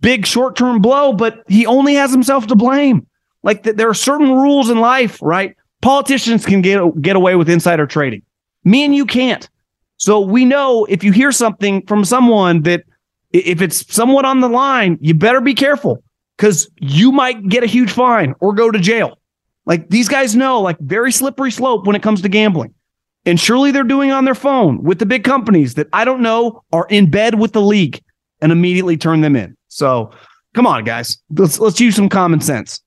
Big 0.00 0.26
short 0.26 0.56
term 0.56 0.80
blow, 0.80 1.12
but 1.12 1.42
he 1.48 1.66
only 1.66 1.94
has 1.94 2.10
himself 2.10 2.46
to 2.48 2.56
blame. 2.56 3.06
Like 3.42 3.64
th- 3.64 3.76
there 3.76 3.88
are 3.88 3.94
certain 3.94 4.30
rules 4.32 4.70
in 4.70 4.78
life, 4.80 5.18
right? 5.22 5.56
Politicians 5.80 6.46
can 6.46 6.60
get 6.62 6.80
get 7.00 7.16
away 7.16 7.34
with 7.34 7.48
insider 7.48 7.86
trading. 7.86 8.22
Me 8.64 8.84
and 8.84 8.94
you 8.94 9.04
can't. 9.04 9.48
So 9.96 10.20
we 10.20 10.44
know 10.44 10.84
if 10.86 11.02
you 11.02 11.12
hear 11.12 11.32
something 11.32 11.84
from 11.86 12.04
someone 12.04 12.62
that 12.62 12.84
if 13.32 13.62
it's 13.62 13.92
somewhat 13.92 14.24
on 14.24 14.40
the 14.40 14.48
line, 14.48 14.98
you 15.00 15.14
better 15.14 15.40
be 15.40 15.54
careful 15.54 16.02
because 16.36 16.68
you 16.80 17.12
might 17.12 17.48
get 17.48 17.62
a 17.62 17.66
huge 17.66 17.90
fine 17.90 18.34
or 18.40 18.52
go 18.52 18.70
to 18.70 18.78
jail. 18.78 19.18
Like 19.64 19.88
these 19.88 20.08
guys 20.08 20.36
know, 20.36 20.60
like 20.60 20.78
very 20.80 21.12
slippery 21.12 21.50
slope 21.50 21.86
when 21.86 21.96
it 21.96 22.02
comes 22.02 22.20
to 22.22 22.28
gambling. 22.28 22.74
And 23.24 23.38
surely 23.38 23.70
they're 23.70 23.84
doing 23.84 24.10
on 24.10 24.24
their 24.24 24.34
phone 24.34 24.82
with 24.82 24.98
the 24.98 25.06
big 25.06 25.22
companies 25.24 25.74
that 25.74 25.88
I 25.92 26.04
don't 26.04 26.22
know 26.22 26.64
are 26.72 26.86
in 26.90 27.10
bed 27.10 27.38
with 27.38 27.52
the 27.52 27.60
league 27.60 28.02
and 28.40 28.50
immediately 28.50 28.96
turn 28.96 29.20
them 29.20 29.36
in. 29.36 29.56
So 29.68 30.10
come 30.54 30.66
on, 30.66 30.84
guys. 30.84 31.18
Let's 31.30 31.58
let's 31.60 31.80
use 31.80 31.94
some 31.94 32.08
common 32.08 32.40
sense. 32.40 32.82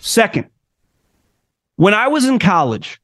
Second, 0.00 0.46
when 1.76 1.92
I 1.94 2.08
was 2.08 2.24
in 2.24 2.38
college, 2.38 3.00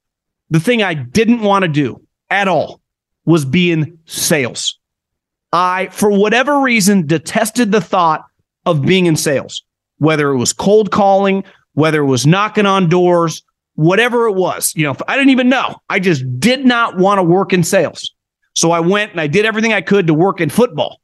the 0.51 0.61
thing 0.61 0.83
I 0.83 0.95
didn't 0.95 1.41
want 1.41 1.65
to 1.65 1.69
do 1.69 2.01
at 2.31 2.49
all 2.49 2.81
was 3.25 3.45
be 3.45 3.71
in 3.71 3.99
sales. 4.07 4.79
I, 5.53 5.89
for 5.89 6.11
whatever 6.11 6.61
reason, 6.61 7.07
detested 7.07 7.73
the 7.73 7.81
thought 7.81 8.25
of 8.65 8.83
being 8.83 9.07
in 9.07 9.17
sales, 9.17 9.63
whether 9.99 10.31
it 10.31 10.39
was 10.39 10.53
cold 10.53 10.91
calling, 10.91 11.45
whether 11.75 12.01
it 12.01 12.07
was 12.07 12.27
knocking 12.27 12.65
on 12.65 12.89
doors, 12.89 13.43
whatever 13.75 14.27
it 14.27 14.35
was. 14.35 14.73
You 14.75 14.85
know, 14.85 14.97
I 15.09 15.17
didn't 15.17 15.31
even 15.31 15.49
know. 15.49 15.77
I 15.89 15.99
just 15.99 16.25
did 16.39 16.65
not 16.65 16.99
want 16.99 17.19
to 17.19 17.23
work 17.23 17.53
in 17.53 17.65
sales. 17.65 18.13
So 18.55 18.71
I 18.71 18.81
went 18.81 19.13
and 19.13 19.21
I 19.21 19.27
did 19.27 19.47
everything 19.47 19.73
I 19.73 19.81
could 19.81 20.07
to 20.07 20.15
work 20.15 20.41
in 20.41 20.51
football. 20.51 21.01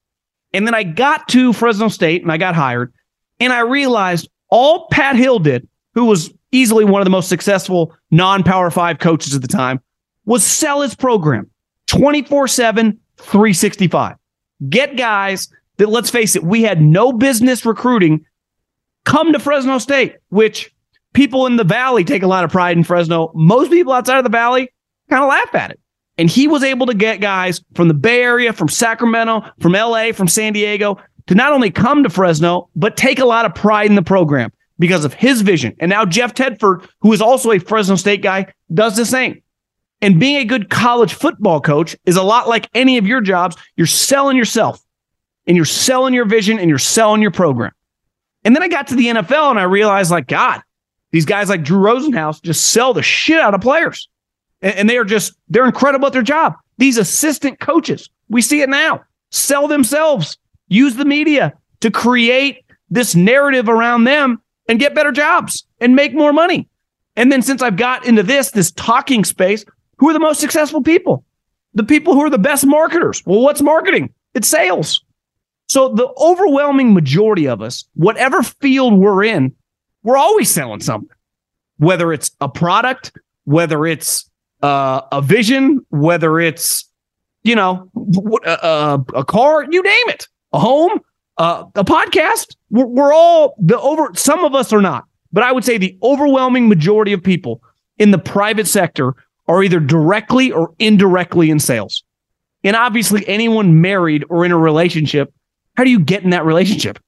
And 0.52 0.66
then 0.66 0.74
I 0.74 0.82
got 0.82 1.28
to 1.28 1.52
Fresno 1.52 1.88
State 1.88 2.22
and 2.22 2.32
I 2.32 2.36
got 2.36 2.54
hired. 2.54 2.92
And 3.40 3.52
I 3.52 3.60
realized 3.60 4.28
all 4.50 4.88
Pat 4.90 5.16
Hill 5.16 5.38
did, 5.38 5.68
who 5.94 6.06
was 6.06 6.32
easily 6.52 6.84
one 6.84 7.00
of 7.00 7.06
the 7.06 7.10
most 7.10 7.28
successful 7.28 7.94
non 8.10 8.42
Power 8.42 8.70
Five 8.70 8.98
coaches 8.98 9.34
at 9.34 9.42
the 9.42 9.48
time, 9.48 9.80
was 10.24 10.44
sell 10.44 10.82
his 10.82 10.94
program 10.94 11.50
24 11.86 12.48
7, 12.48 12.98
365. 13.18 14.16
Get 14.68 14.96
guys 14.96 15.48
that, 15.76 15.88
let's 15.88 16.10
face 16.10 16.34
it, 16.34 16.42
we 16.42 16.62
had 16.62 16.80
no 16.80 17.12
business 17.12 17.64
recruiting 17.64 18.24
come 19.04 19.32
to 19.32 19.38
Fresno 19.38 19.78
State, 19.78 20.16
which 20.28 20.74
people 21.14 21.46
in 21.46 21.56
the 21.56 21.64
valley 21.64 22.04
take 22.04 22.22
a 22.22 22.26
lot 22.26 22.44
of 22.44 22.50
pride 22.50 22.76
in 22.76 22.84
Fresno. 22.84 23.32
Most 23.34 23.70
people 23.70 23.92
outside 23.92 24.18
of 24.18 24.24
the 24.24 24.30
valley 24.30 24.70
kind 25.08 25.22
of 25.22 25.28
laugh 25.28 25.54
at 25.54 25.70
it. 25.70 25.80
And 26.16 26.28
he 26.28 26.48
was 26.48 26.64
able 26.64 26.86
to 26.86 26.94
get 26.94 27.20
guys 27.20 27.62
from 27.74 27.88
the 27.88 27.94
Bay 27.94 28.22
Area, 28.22 28.52
from 28.52 28.68
Sacramento, 28.68 29.44
from 29.60 29.72
LA, 29.72 30.12
from 30.12 30.26
San 30.26 30.52
Diego 30.52 30.98
to 31.28 31.34
not 31.34 31.52
only 31.52 31.70
come 31.70 32.02
to 32.02 32.10
Fresno, 32.10 32.68
but 32.74 32.96
take 32.96 33.18
a 33.18 33.24
lot 33.24 33.44
of 33.44 33.54
pride 33.54 33.86
in 33.86 33.94
the 33.94 34.02
program 34.02 34.50
because 34.78 35.04
of 35.04 35.14
his 35.14 35.42
vision. 35.42 35.76
And 35.78 35.90
now 35.90 36.04
Jeff 36.04 36.34
Tedford, 36.34 36.88
who 37.00 37.12
is 37.12 37.20
also 37.20 37.52
a 37.52 37.58
Fresno 37.58 37.96
State 37.96 38.22
guy, 38.22 38.52
does 38.72 38.96
the 38.96 39.04
same. 39.04 39.42
And 40.00 40.20
being 40.20 40.36
a 40.36 40.44
good 40.44 40.70
college 40.70 41.14
football 41.14 41.60
coach 41.60 41.96
is 42.04 42.16
a 42.16 42.22
lot 42.22 42.48
like 42.48 42.68
any 42.74 42.98
of 42.98 43.06
your 43.06 43.20
jobs. 43.20 43.56
You're 43.76 43.86
selling 43.86 44.36
yourself 44.36 44.80
and 45.46 45.56
you're 45.56 45.66
selling 45.66 46.14
your 46.14 46.24
vision 46.24 46.58
and 46.58 46.68
you're 46.68 46.78
selling 46.78 47.20
your 47.22 47.30
program. 47.30 47.72
And 48.44 48.54
then 48.54 48.62
I 48.62 48.68
got 48.68 48.86
to 48.88 48.94
the 48.94 49.06
NFL 49.06 49.50
and 49.50 49.58
I 49.58 49.64
realized, 49.64 50.10
like, 50.10 50.28
God, 50.28 50.62
these 51.10 51.24
guys 51.24 51.48
like 51.48 51.64
Drew 51.64 51.78
Rosenhaus 51.78 52.42
just 52.42 52.66
sell 52.66 52.92
the 52.92 53.02
shit 53.02 53.40
out 53.40 53.54
of 53.54 53.60
players. 53.60 54.08
And, 54.62 54.74
and 54.74 54.90
they 54.90 54.98
are 54.98 55.04
just, 55.04 55.34
they're 55.48 55.64
incredible 55.64 56.06
at 56.06 56.12
their 56.12 56.22
job. 56.22 56.54
These 56.78 56.98
assistant 56.98 57.60
coaches, 57.60 58.10
we 58.28 58.42
see 58.42 58.60
it 58.60 58.68
now, 58.68 59.02
sell 59.30 59.68
themselves, 59.68 60.36
use 60.68 60.96
the 60.96 61.04
media 61.04 61.54
to 61.80 61.90
create 61.90 62.64
this 62.90 63.14
narrative 63.14 63.68
around 63.68 64.04
them 64.04 64.40
and 64.68 64.78
get 64.78 64.94
better 64.94 65.12
jobs 65.12 65.64
and 65.80 65.96
make 65.96 66.14
more 66.14 66.32
money. 66.32 66.68
And 67.16 67.32
then 67.32 67.42
since 67.42 67.62
I've 67.62 67.76
got 67.76 68.06
into 68.06 68.22
this, 68.22 68.52
this 68.52 68.70
talking 68.72 69.24
space, 69.24 69.64
who 69.96 70.08
are 70.08 70.12
the 70.12 70.20
most 70.20 70.40
successful 70.40 70.82
people? 70.82 71.24
The 71.74 71.84
people 71.84 72.14
who 72.14 72.24
are 72.24 72.30
the 72.30 72.38
best 72.38 72.66
marketers. 72.66 73.24
Well, 73.26 73.40
what's 73.40 73.60
marketing? 73.60 74.12
It's 74.34 74.48
sales. 74.48 75.04
So 75.66 75.88
the 75.88 76.08
overwhelming 76.16 76.94
majority 76.94 77.46
of 77.46 77.60
us, 77.60 77.84
whatever 77.94 78.42
field 78.42 78.98
we're 78.98 79.24
in, 79.24 79.54
we're 80.02 80.16
always 80.16 80.50
selling 80.50 80.80
something, 80.80 81.14
whether 81.78 82.12
it's 82.12 82.30
a 82.40 82.48
product, 82.48 83.12
whether 83.44 83.86
it's 83.86 84.28
uh, 84.62 85.02
a 85.12 85.22
vision, 85.22 85.84
whether 85.90 86.38
it's, 86.38 86.88
you 87.42 87.54
know, 87.54 87.90
a, 88.44 88.50
a, 88.50 89.04
a 89.14 89.24
car, 89.24 89.64
you 89.70 89.82
name 89.82 90.08
it, 90.08 90.26
a 90.52 90.58
home, 90.58 91.00
uh, 91.38 91.64
a 91.74 91.84
podcast. 91.84 92.56
We're, 92.70 92.86
we're 92.86 93.12
all 93.12 93.54
the 93.58 93.78
over, 93.80 94.10
some 94.14 94.44
of 94.44 94.54
us 94.54 94.72
are 94.72 94.82
not, 94.82 95.04
but 95.32 95.44
I 95.44 95.52
would 95.52 95.64
say 95.64 95.78
the 95.78 95.98
overwhelming 96.02 96.68
majority 96.68 97.12
of 97.12 97.22
people 97.22 97.62
in 97.98 98.10
the 98.10 98.18
private 98.18 98.66
sector 98.66 99.14
are 99.46 99.62
either 99.62 99.80
directly 99.80 100.52
or 100.52 100.74
indirectly 100.78 101.50
in 101.50 101.58
sales. 101.58 102.02
And 102.64 102.74
obviously, 102.74 103.26
anyone 103.28 103.80
married 103.80 104.24
or 104.28 104.44
in 104.44 104.50
a 104.50 104.58
relationship 104.58 105.32
how 105.78 105.84
do 105.84 105.90
you 105.90 106.00
get 106.00 106.24
in 106.24 106.30
that 106.30 106.44
relationship? 106.44 106.98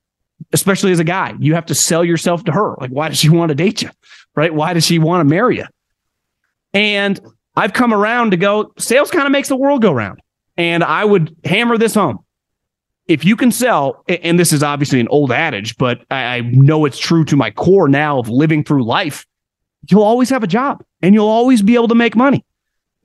Especially 0.53 0.91
as 0.91 0.99
a 0.99 1.05
guy, 1.05 1.35
you 1.39 1.55
have 1.55 1.67
to 1.67 1.75
sell 1.75 2.05
yourself 2.05 2.45
to 2.45 2.53
her. 2.53 2.75
Like, 2.81 2.91
why 2.91 3.09
does 3.09 3.19
she 3.19 3.29
want 3.29 3.51
to 3.51 3.55
date 3.55 3.83
you? 3.83 3.91
Right? 4.35 4.53
Why 4.53 4.73
does 4.73 4.85
she 4.85 4.99
want 4.99 5.21
to 5.21 5.25
marry 5.25 5.59
you? 5.59 5.67
And 6.73 7.21
I've 7.57 7.73
come 7.73 7.93
around 7.93 8.31
to 8.31 8.37
go, 8.37 8.73
sales 8.79 9.11
kind 9.11 9.27
of 9.27 9.33
makes 9.33 9.49
the 9.49 9.57
world 9.57 9.83
go 9.83 9.93
round. 9.93 10.21
And 10.57 10.83
I 10.83 11.05
would 11.05 11.37
hammer 11.45 11.79
this 11.79 11.95
home. 11.95 12.25
If 13.07 13.25
you 13.25 13.37
can 13.37 13.51
sell, 13.51 14.05
and 14.09 14.39
this 14.39 14.53
is 14.53 14.63
obviously 14.63 15.01
an 15.01 15.09
old 15.09 15.33
adage, 15.33 15.77
but 15.77 16.05
I 16.11 16.43
know 16.43 16.85
it's 16.85 16.99
true 16.99 17.25
to 17.25 17.37
my 17.37 17.51
core 17.51 17.89
now 17.89 18.19
of 18.19 18.29
living 18.29 18.63
through 18.63 18.85
life, 18.85 19.27
you'll 19.89 20.03
always 20.03 20.31
have 20.31 20.45
a 20.45 20.49
job 20.49 20.85
and 21.03 21.15
you'll 21.15 21.27
always 21.29 21.63
be 21.63 21.75
able 21.75 21.89
to 21.89 21.95
make 21.95 22.15
money. 22.15 22.45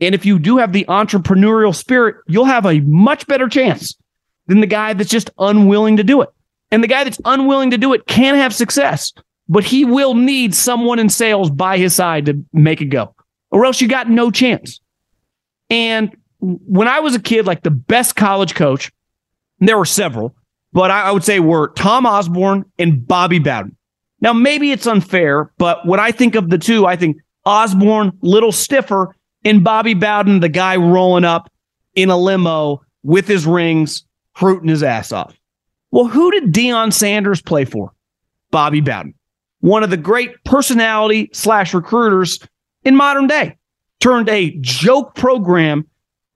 And 0.01 0.13
if 0.13 0.25
you 0.25 0.37
do 0.37 0.57
have 0.57 0.73
the 0.73 0.85
entrepreneurial 0.85 1.73
spirit, 1.73 2.17
you'll 2.27 2.45
have 2.45 2.65
a 2.65 2.81
much 2.81 3.25
better 3.27 3.47
chance 3.47 3.95
than 4.47 4.59
the 4.59 4.67
guy 4.67 4.93
that's 4.93 5.09
just 5.09 5.31
unwilling 5.39 5.97
to 5.97 6.03
do 6.03 6.21
it. 6.21 6.29
And 6.72 6.84
the 6.84 6.88
guy 6.88 7.03
that's 7.03 7.19
unwilling 7.25 7.72
to 7.72 7.77
do 7.77 7.93
it 7.93 8.07
can 8.07 8.36
have 8.36 8.53
success, 8.53 9.13
but 9.48 9.63
he 9.63 9.86
will 9.86 10.13
need 10.13 10.55
someone 10.55 11.00
in 11.00 11.10
sales 11.10 11.50
by 11.50 11.77
his 11.77 11.93
side 11.93 12.25
to 12.25 12.43
make 12.53 12.81
it 12.81 12.86
go, 12.86 13.15
or 13.51 13.65
else 13.65 13.81
you 13.81 13.88
got 13.88 14.10
no 14.10 14.31
chance. 14.31 14.79
And 15.69 16.15
when 16.39 16.88
I 16.88 17.00
was 17.00 17.15
a 17.15 17.22
kid, 17.22 17.45
like 17.45 17.63
the 17.63 17.72
best 17.72 18.15
college 18.15 18.55
coach, 18.55 18.91
there 19.60 19.77
were 19.77 19.86
several, 19.86 20.36
but 20.74 20.91
I, 20.91 21.12
would 21.12 21.24
say 21.24 21.39
were 21.39 21.69
Tom 21.69 22.05
Osborne 22.05 22.65
and 22.77 23.07
Bobby 23.07 23.39
Bowden. 23.39 23.75
Now, 24.22 24.34
maybe 24.34 24.72
it's 24.72 24.88
unfair, 24.88 25.51
but 25.57 25.86
when 25.86 26.00
I 26.00 26.12
think 26.12 26.36
of 26.36 26.50
the 26.50 26.57
two, 26.57 26.86
I 26.86 26.95
think 26.95 27.17
Osborne, 27.45 28.12
little 28.22 28.51
stiffer, 28.51 29.15
and 29.43 29.63
Bobby 29.63 29.93
Bowden, 29.93 30.39
the 30.39 30.50
guy 30.50 30.75
rolling 30.75 31.25
up 31.25 31.51
in 31.93 32.10
a 32.10 32.17
limo 32.17 32.81
with 33.03 33.27
his 33.27 33.45
rings, 33.45 34.03
fruiting 34.34 34.69
his 34.69 34.84
ass 34.84 35.12
off. 35.12 35.39
Well, 35.95 36.07
who 36.07 36.29
did 36.29 36.51
Deion 36.51 36.91
Sanders 36.91 37.41
play 37.41 37.63
for? 37.63 37.93
Bobby 38.51 38.81
Bowden, 38.81 39.13
one 39.61 39.81
of 39.81 39.89
the 39.89 39.95
great 39.95 40.43
personality 40.43 41.29
slash 41.31 41.73
recruiters 41.73 42.37
in 42.83 42.97
modern 42.97 43.27
day, 43.27 43.55
turned 44.01 44.27
a 44.27 44.57
joke 44.59 45.15
program 45.15 45.87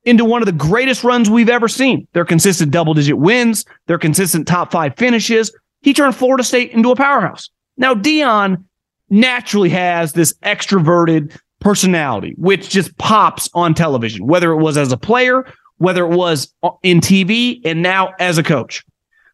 into 0.05 0.23
one 0.23 0.41
of 0.41 0.45
the 0.45 0.53
greatest 0.53 1.03
runs 1.03 1.29
we've 1.29 1.49
ever 1.49 1.67
seen. 1.67 2.07
Their 2.13 2.23
consistent 2.23 2.71
double 2.71 2.93
digit 2.93 3.17
wins, 3.17 3.65
their 3.87 3.97
consistent 3.97 4.47
top 4.47 4.71
five 4.71 4.95
finishes. 4.95 5.53
He 5.81 5.93
turned 5.93 6.15
Florida 6.15 6.45
State 6.45 6.71
into 6.71 6.91
a 6.91 6.95
powerhouse. 6.95 7.49
Now, 7.75 7.93
Deion 7.93 8.63
naturally 9.09 9.71
has 9.71 10.13
this 10.13 10.31
extroverted 10.41 11.37
personality, 11.59 12.33
which 12.37 12.69
just 12.69 12.97
pops 12.97 13.49
on 13.53 13.73
television, 13.73 14.25
whether 14.25 14.53
it 14.53 14.61
was 14.63 14.77
as 14.77 14.93
a 14.93 14.97
player 14.97 15.43
whether 15.79 16.03
it 16.03 16.15
was 16.15 16.53
in 16.83 16.99
TV 16.99 17.61
and 17.65 17.81
now 17.81 18.13
as 18.19 18.37
a 18.37 18.43
coach. 18.43 18.85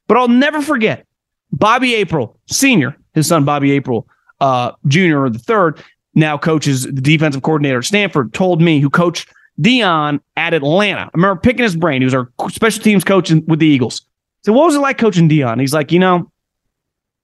But 0.08 0.18
I'll 0.18 0.28
never 0.28 0.62
forget 0.62 1.06
Bobby 1.52 1.96
April, 1.96 2.40
senior, 2.48 2.96
his 3.14 3.28
son 3.28 3.46
Bobby 3.46 3.72
April, 3.72 4.08
uh, 4.40 4.72
junior 4.88 5.22
or 5.22 5.30
the 5.30 5.40
third, 5.40 5.82
now 6.14 6.38
coaches 6.38 6.84
the 6.84 6.92
defensive 6.94 7.42
coordinator 7.42 7.80
at 7.80 7.86
Stanford, 7.86 8.34
told 8.34 8.62
me 8.62 8.80
who 8.80 8.90
coached 8.90 9.30
Deion 9.60 10.20
at 10.36 10.54
Atlanta. 10.54 11.02
I 11.02 11.10
remember 11.14 11.40
picking 11.40 11.64
his 11.64 11.76
brain. 11.76 12.02
He 12.02 12.06
was 12.06 12.14
our 12.14 12.32
special 12.50 12.84
teams 12.84 13.04
coach 13.04 13.32
with 13.32 13.60
the 13.60 13.68
Eagles. 13.68 14.02
So 14.44 14.54
what 14.54 14.66
was 14.66 14.76
it 14.76 14.80
like 14.80 14.98
coaching 14.98 15.30
Deion? 15.30 15.60
He's 15.60 15.74
like, 15.74 15.92
you 15.92 16.00
know, 16.00 16.32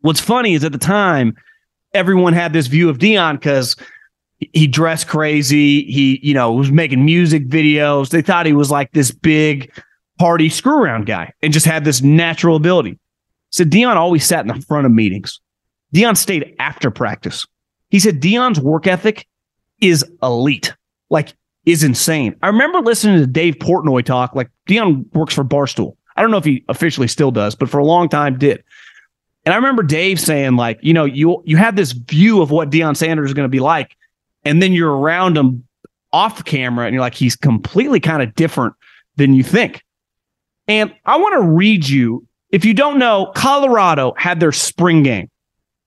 what's 0.02 0.20
funny 0.20 0.54
is 0.54 0.64
at 0.64 0.72
the 0.72 0.78
time, 0.78 1.36
everyone 1.94 2.34
had 2.34 2.54
this 2.54 2.68
view 2.68 2.90
of 2.90 2.98
Deion 2.98 3.34
because 3.34 3.76
he 4.40 4.68
dressed 4.68 5.08
crazy. 5.08 5.84
He, 5.84 6.20
you 6.24 6.34
know, 6.34 6.52
was 6.54 6.72
making 6.72 7.06
music 7.06 7.48
videos. 7.48 8.10
They 8.10 8.22
thought 8.22 8.46
he 8.46 8.54
was 8.54 8.72
like 8.72 8.92
this 8.92 9.12
big 9.12 9.72
party 10.22 10.50
screw 10.50 10.84
around 10.84 11.08
guy 11.08 11.34
and 11.42 11.52
just 11.52 11.66
had 11.66 11.84
this 11.84 12.04
natural 12.04 12.56
ability. 12.56 12.96
So 13.50 13.64
Deion 13.64 13.96
always 13.96 14.24
sat 14.24 14.42
in 14.42 14.56
the 14.56 14.62
front 14.62 14.86
of 14.86 14.92
meetings. 14.92 15.40
Deion 15.96 16.16
stayed 16.16 16.56
after 16.60 16.92
practice. 16.92 17.48
He 17.90 18.00
said 18.00 18.22
Deion's 18.22 18.60
work 18.60 18.86
ethic 18.86 19.28
is 19.80 20.06
elite. 20.22 20.76
like 21.10 21.34
is 21.66 21.84
insane. 21.84 22.36
I 22.44 22.48
remember 22.48 22.82
listening 22.82 23.20
to 23.20 23.26
Dave 23.26 23.56
Portnoy 23.56 24.06
talk. 24.06 24.36
Like 24.36 24.52
Deion 24.70 25.12
works 25.16 25.34
for 25.34 25.44
Barstool. 25.44 25.96
I 26.16 26.22
don't 26.22 26.30
know 26.30 26.38
if 26.38 26.46
he 26.46 26.64
officially 26.70 27.08
still 27.08 27.32
does, 27.32 27.56
but 27.56 27.68
for 27.68 27.80
a 27.80 27.86
long 27.86 28.08
time 28.08 28.38
did. 28.38 28.64
And 29.46 29.54
I 29.54 29.56
remember 29.56 29.82
Dave 29.82 30.20
saying, 30.20 30.56
like, 30.56 30.78
you 30.84 30.94
know, 30.94 31.06
you 31.06 31.42
you 31.48 31.58
have 31.58 31.76
this 31.76 31.94
view 31.94 32.44
of 32.44 32.52
what 32.52 32.70
Deion 32.70 32.96
Sanders 32.96 33.32
is 33.32 33.34
going 33.34 33.46
to 33.46 33.50
be 33.50 33.60
like, 33.60 33.98
and 34.46 34.62
then 34.62 34.72
you're 34.72 34.96
around 34.96 35.36
him 35.36 35.68
off 36.14 36.46
camera, 36.46 36.86
and 36.86 36.94
you're 36.94 37.02
like, 37.02 37.16
he's 37.16 37.36
completely 37.36 38.00
kind 38.00 38.22
of 38.22 38.36
different 38.36 38.76
than 39.16 39.34
you 39.34 39.42
think. 39.44 39.84
And 40.68 40.94
I 41.06 41.18
want 41.18 41.42
to 41.42 41.48
read 41.48 41.88
you. 41.88 42.28
If 42.50 42.66
you 42.66 42.74
don't 42.74 43.00
know, 43.00 43.32
Colorado 43.36 44.14
had 44.18 44.40
their 44.40 44.52
spring 44.52 45.04
game. 45.04 45.30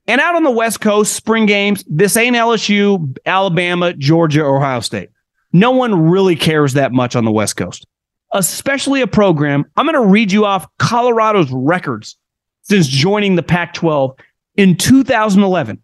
And 0.06 0.20
out 0.20 0.34
on 0.34 0.42
the 0.42 0.50
West 0.50 0.80
Coast, 0.80 1.14
spring 1.14 1.46
games, 1.46 1.84
this 1.88 2.16
ain't 2.16 2.36
LSU, 2.36 3.16
Alabama, 3.24 3.94
Georgia, 3.94 4.44
Ohio 4.44 4.80
State. 4.80 5.08
No 5.52 5.70
one 5.70 6.08
really 6.10 6.36
cares 6.36 6.74
that 6.74 6.92
much 6.92 7.16
on 7.16 7.24
the 7.24 7.32
West 7.32 7.56
Coast, 7.56 7.86
especially 8.32 9.00
a 9.00 9.06
program. 9.06 9.64
I'm 9.76 9.86
going 9.86 9.94
to 9.94 10.10
read 10.10 10.32
you 10.32 10.44
off 10.44 10.66
Colorado's 10.78 11.50
records 11.50 12.16
since 12.62 12.86
joining 12.86 13.36
the 13.36 13.42
Pac 13.42 13.72
12 13.74 14.16
in 14.56 14.76
2011. 14.76 15.80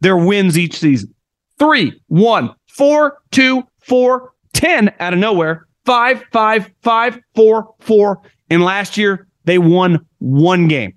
Their 0.00 0.16
wins 0.16 0.58
each 0.58 0.78
season 0.78 1.14
three, 1.58 2.00
one, 2.08 2.52
four, 2.66 3.18
two, 3.30 3.62
four, 3.78 4.32
10 4.52 4.92
out 4.98 5.12
of 5.12 5.18
nowhere, 5.18 5.66
five, 5.84 6.24
five, 6.32 6.70
five, 6.82 7.18
four, 7.34 7.74
four. 7.80 8.22
And 8.50 8.62
last 8.62 8.96
year, 8.96 9.26
they 9.44 9.58
won 9.58 10.06
one 10.18 10.68
game. 10.68 10.94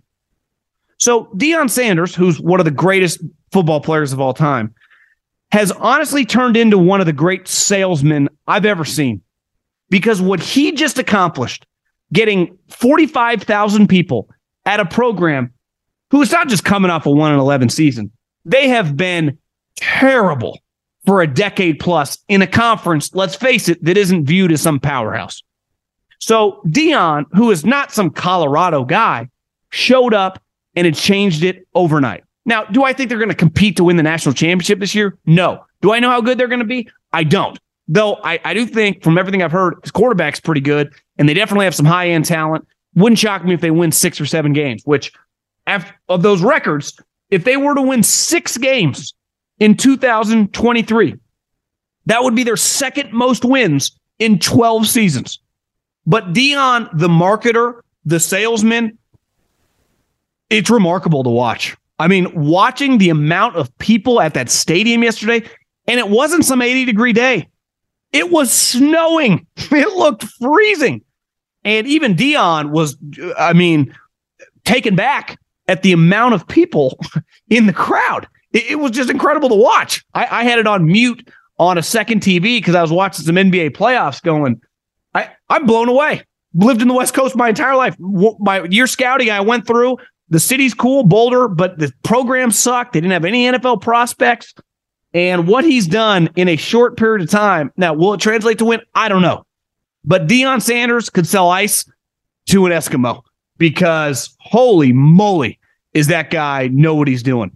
So 0.98 1.26
Deion 1.36 1.70
Sanders, 1.70 2.16
who's 2.16 2.40
one 2.40 2.60
of 2.60 2.66
the 2.66 2.72
greatest 2.72 3.22
football 3.52 3.82
players 3.82 4.14
of 4.14 4.20
all 4.20 4.34
time, 4.34 4.74
has 5.52 5.72
honestly 5.72 6.26
turned 6.26 6.58
into 6.58 6.78
one 6.78 7.00
of 7.00 7.06
the 7.06 7.14
great 7.14 7.48
salesmen 7.48 8.30
I've 8.48 8.66
ever 8.66 8.86
seen. 8.86 9.22
Because 9.90 10.22
what 10.22 10.40
he 10.40 10.72
just 10.72 10.98
accomplished, 10.98 11.66
getting 12.12 12.58
45,000 12.70 13.88
people 13.88 14.30
at 14.66 14.80
a 14.80 14.86
program 14.86 15.54
who 16.12 16.22
is 16.22 16.32
not 16.32 16.50
just 16.50 16.64
coming 16.64 16.90
off 16.90 17.06
a 17.06 17.12
1 17.12 17.32
and 17.32 17.40
11 17.40 17.70
season, 17.70 18.12
they 18.46 18.68
have 18.70 18.98
been 18.98 19.38
terrible 19.76 20.60
for 21.06 21.22
a 21.22 21.28
decade 21.28 21.80
plus 21.80 22.18
in 22.28 22.42
a 22.42 22.48
conference, 22.48 23.14
let's 23.14 23.36
face 23.36 23.70
it, 23.70 23.84
that 23.84 23.98
isn't 23.98 24.26
viewed 24.26 24.52
as 24.52 24.62
some 24.62 24.80
powerhouse. 24.80 25.44
So 26.20 26.62
Deion, 26.68 27.26
who 27.34 27.52
is 27.52 27.66
not 27.66 27.92
some 27.92 28.10
Colorado 28.10 28.84
guy, 28.84 29.30
showed 29.70 30.14
up 30.14 30.42
and 30.76 30.88
it 30.88 30.96
changed 30.96 31.44
it 31.44 31.68
overnight. 31.76 32.24
Now, 32.46 32.64
do 32.66 32.84
I 32.84 32.94
think 32.94 33.10
they're 33.10 33.18
going 33.20 33.30
to 33.30 33.36
compete 33.36 33.78
to 33.78 33.84
win 33.84 33.98
the 33.98 34.04
national 34.04 34.34
championship 34.34 34.80
this 34.80 34.96
year? 34.96 35.18
No. 35.26 35.66
Do 35.82 35.94
I 35.94 36.00
know 36.00 36.10
how 36.10 36.22
good 36.22 36.38
they're 36.38 36.48
going 36.48 36.60
to 36.60 36.66
be? 36.66 36.90
I 37.14 37.24
don't. 37.24 37.60
Though 37.88 38.16
I, 38.24 38.40
I 38.44 38.54
do 38.54 38.66
think 38.66 39.04
from 39.04 39.18
everything 39.18 39.44
I've 39.44 39.52
heard, 39.52 39.76
his 39.84 39.92
quarterback's 39.92 40.40
pretty 40.40 40.62
good 40.62 40.94
and 41.18 41.30
they 41.30 41.34
definitely 41.34 41.66
have 41.66 41.76
some 41.76 41.86
high 41.86 42.10
end 42.10 42.26
talent. 42.26 42.68
Wouldn't 42.96 43.20
shock 43.20 43.44
me 43.46 43.54
if 43.54 43.62
they 43.62 43.72
win 43.72 43.92
six 43.92 44.20
or 44.20 44.26
seven 44.26 44.54
games, 44.54 44.84
which 44.86 45.12
after, 45.68 45.94
of 46.10 46.22
those 46.22 46.42
records, 46.42 46.98
if 47.30 47.44
they 47.44 47.58
were 47.58 47.76
to 47.76 47.82
win 47.82 48.04
six 48.04 48.58
games 48.58 49.14
in 49.60 49.78
2023, 49.78 51.16
that 52.08 52.24
would 52.24 52.36
be 52.36 52.44
their 52.44 52.58
second 52.58 53.12
most 53.12 53.46
wins 53.46 53.98
in 54.20 54.40
12 54.40 54.88
seasons. 54.88 55.40
But 56.06 56.34
Deion, 56.34 56.90
the 56.94 57.08
marketer, 57.08 57.82
the 58.06 58.20
salesman, 58.20 58.98
it's 60.50 60.70
remarkable 60.70 61.24
to 61.24 61.30
watch. 61.30 61.76
I 61.98 62.08
mean, 62.08 62.32
watching 62.36 62.98
the 62.98 63.10
amount 63.10 63.56
of 63.56 63.76
people 63.78 64.22
at 64.22 64.34
that 64.34 64.50
stadium 64.50 65.02
yesterday, 65.02 65.48
and 65.88 66.00
it 66.00 66.10
wasn't 66.10 66.46
some 66.46 66.62
80 66.62 66.86
degree 66.86 67.14
day. 67.14 67.48
It 68.12 68.32
was 68.32 68.52
snowing. 68.52 69.48
It 69.72 69.94
looked 69.96 70.24
freezing. 70.24 71.02
And 71.64 71.88
even 71.88 72.16
Deion 72.16 72.70
was, 72.70 72.96
I 73.38 73.54
mean, 73.54 73.94
taken 74.64 74.96
back 74.96 75.40
at 75.68 75.82
the 75.82 75.92
amount 75.92 76.36
of 76.36 76.48
people 76.48 77.00
in 77.50 77.66
the 77.66 77.74
crowd. 77.74 78.28
It, 78.56 78.72
it 78.72 78.76
was 78.76 78.92
just 78.92 79.10
incredible 79.10 79.50
to 79.50 79.56
watch. 79.56 80.04
I, 80.14 80.28
I, 80.32 80.44
had 80.46 80.58
it 80.58 80.66
on 80.66 80.86
mute 80.86 81.30
on 81.60 81.78
a 81.78 81.84
second 81.84 82.22
TV 82.22 82.58
because 82.58 82.74
I 82.74 82.82
was 82.82 82.92
watching 82.92 83.26
some 83.26 83.36
NBA 83.36 83.72
playoffs 83.72 84.22
going, 84.24 84.62
I, 85.14 85.30
I'm 85.50 85.66
blown 85.66 85.90
away. 85.90 86.24
Lived 86.54 86.82
in 86.82 86.88
the 86.88 86.94
West 86.94 87.14
Coast 87.14 87.36
my 87.36 87.50
entire 87.50 87.76
life. 87.76 87.96
My 88.00 88.64
year 88.64 88.88
scouting, 88.88 89.30
I 89.30 89.42
went 89.42 89.68
through. 89.68 89.98
The 90.30 90.40
city's 90.40 90.74
cool, 90.74 91.04
Boulder, 91.04 91.50
but 91.50 91.78
the 91.78 91.92
program 92.04 92.50
sucked. 92.50 92.94
They 92.94 93.02
didn't 93.02 93.12
have 93.12 93.26
any 93.26 93.46
NFL 93.46 93.82
prospects. 93.82 94.54
And 95.14 95.48
what 95.48 95.66
he's 95.66 95.86
done 95.86 96.30
in 96.36 96.48
a 96.48 96.56
short 96.56 96.98
period 96.98 97.24
of 97.24 97.30
time, 97.30 97.72
now, 97.78 97.94
will 97.94 98.14
it 98.14 98.22
translate 98.22 98.58
to 98.60 98.66
win? 98.66 98.82
I 98.96 99.10
don't 99.10 99.22
know. 99.22 99.46
But 100.06 100.28
Deion 100.28 100.62
Sanders 100.62 101.10
could 101.10 101.28
sell 101.28 101.50
ice 101.50 101.86
to 102.48 102.66
an 102.66 102.72
Eskimo 102.72 103.22
because 103.58 104.36
holy 104.40 104.94
moly, 104.94 105.60
is 105.94 106.08
that 106.08 106.30
guy 106.30 106.68
know 106.68 106.96
what 106.96 107.08
he's 107.08 107.24
doing? 107.24 107.56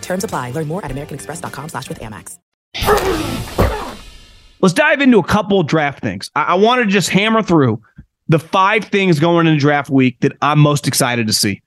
Terms 0.11 0.25
apply. 0.25 0.51
Learn 0.51 0.67
more 0.67 0.83
at 0.83 0.91
americanexpress.com 0.91 1.69
slash 1.69 1.87
with 1.87 2.01
Amex. 2.01 2.37
Let's 4.59 4.73
dive 4.73 4.99
into 4.99 5.19
a 5.19 5.23
couple 5.23 5.63
draft 5.63 6.01
things. 6.01 6.29
I, 6.35 6.43
I 6.43 6.53
want 6.55 6.81
to 6.81 6.85
just 6.85 7.07
hammer 7.07 7.41
through 7.41 7.81
the 8.27 8.37
five 8.37 8.83
things 8.83 9.21
going 9.21 9.47
into 9.47 9.57
draft 9.57 9.89
week 9.89 10.19
that 10.19 10.33
I'm 10.41 10.59
most 10.59 10.85
excited 10.85 11.27
to 11.27 11.33
see. 11.33 11.61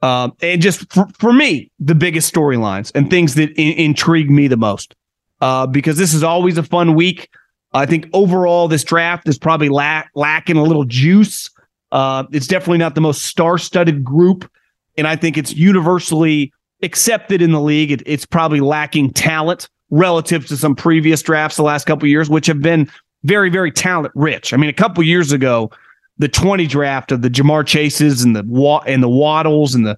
Um, 0.00 0.32
and 0.40 0.62
just 0.62 0.90
for, 0.90 1.08
for 1.18 1.30
me, 1.30 1.70
the 1.78 1.94
biggest 1.94 2.34
storylines 2.34 2.90
and 2.94 3.10
things 3.10 3.34
that 3.34 3.50
in, 3.50 3.74
intrigue 3.74 4.30
me 4.30 4.48
the 4.48 4.56
most. 4.56 4.94
Uh, 5.42 5.66
because 5.66 5.98
this 5.98 6.14
is 6.14 6.22
always 6.22 6.56
a 6.56 6.62
fun 6.62 6.94
week. 6.94 7.28
I 7.74 7.84
think 7.84 8.08
overall, 8.14 8.66
this 8.66 8.82
draft 8.82 9.28
is 9.28 9.38
probably 9.38 9.68
lack, 9.68 10.10
lacking 10.14 10.56
a 10.56 10.62
little 10.62 10.84
juice. 10.84 11.50
Uh, 11.92 12.24
it's 12.32 12.46
definitely 12.46 12.78
not 12.78 12.94
the 12.94 13.02
most 13.02 13.24
star-studded 13.24 14.02
group, 14.02 14.50
and 14.96 15.06
I 15.06 15.16
think 15.16 15.36
it's 15.36 15.54
universally 15.54 16.50
accepted 16.82 17.42
in 17.42 17.52
the 17.52 17.60
league. 17.60 17.92
It, 17.92 18.02
it's 18.06 18.26
probably 18.26 18.60
lacking 18.60 19.12
talent 19.12 19.68
relative 19.90 20.46
to 20.46 20.56
some 20.56 20.74
previous 20.74 21.22
drafts 21.22 21.56
the 21.56 21.62
last 21.62 21.86
couple 21.86 22.08
years, 22.08 22.30
which 22.30 22.46
have 22.46 22.60
been 22.60 22.90
very, 23.24 23.50
very 23.50 23.72
talent 23.72 24.12
rich. 24.14 24.52
I 24.52 24.56
mean, 24.56 24.70
a 24.70 24.74
couple 24.74 25.02
years 25.02 25.32
ago, 25.32 25.70
the 26.18 26.28
20 26.28 26.66
draft 26.66 27.12
of 27.12 27.22
the 27.22 27.30
Ja'Marr 27.30 27.66
Chases 27.66 28.22
and 28.22 28.36
the 28.36 28.82
and 28.86 29.02
the 29.02 29.08
Waddles 29.08 29.74
and 29.74 29.86
the 29.86 29.96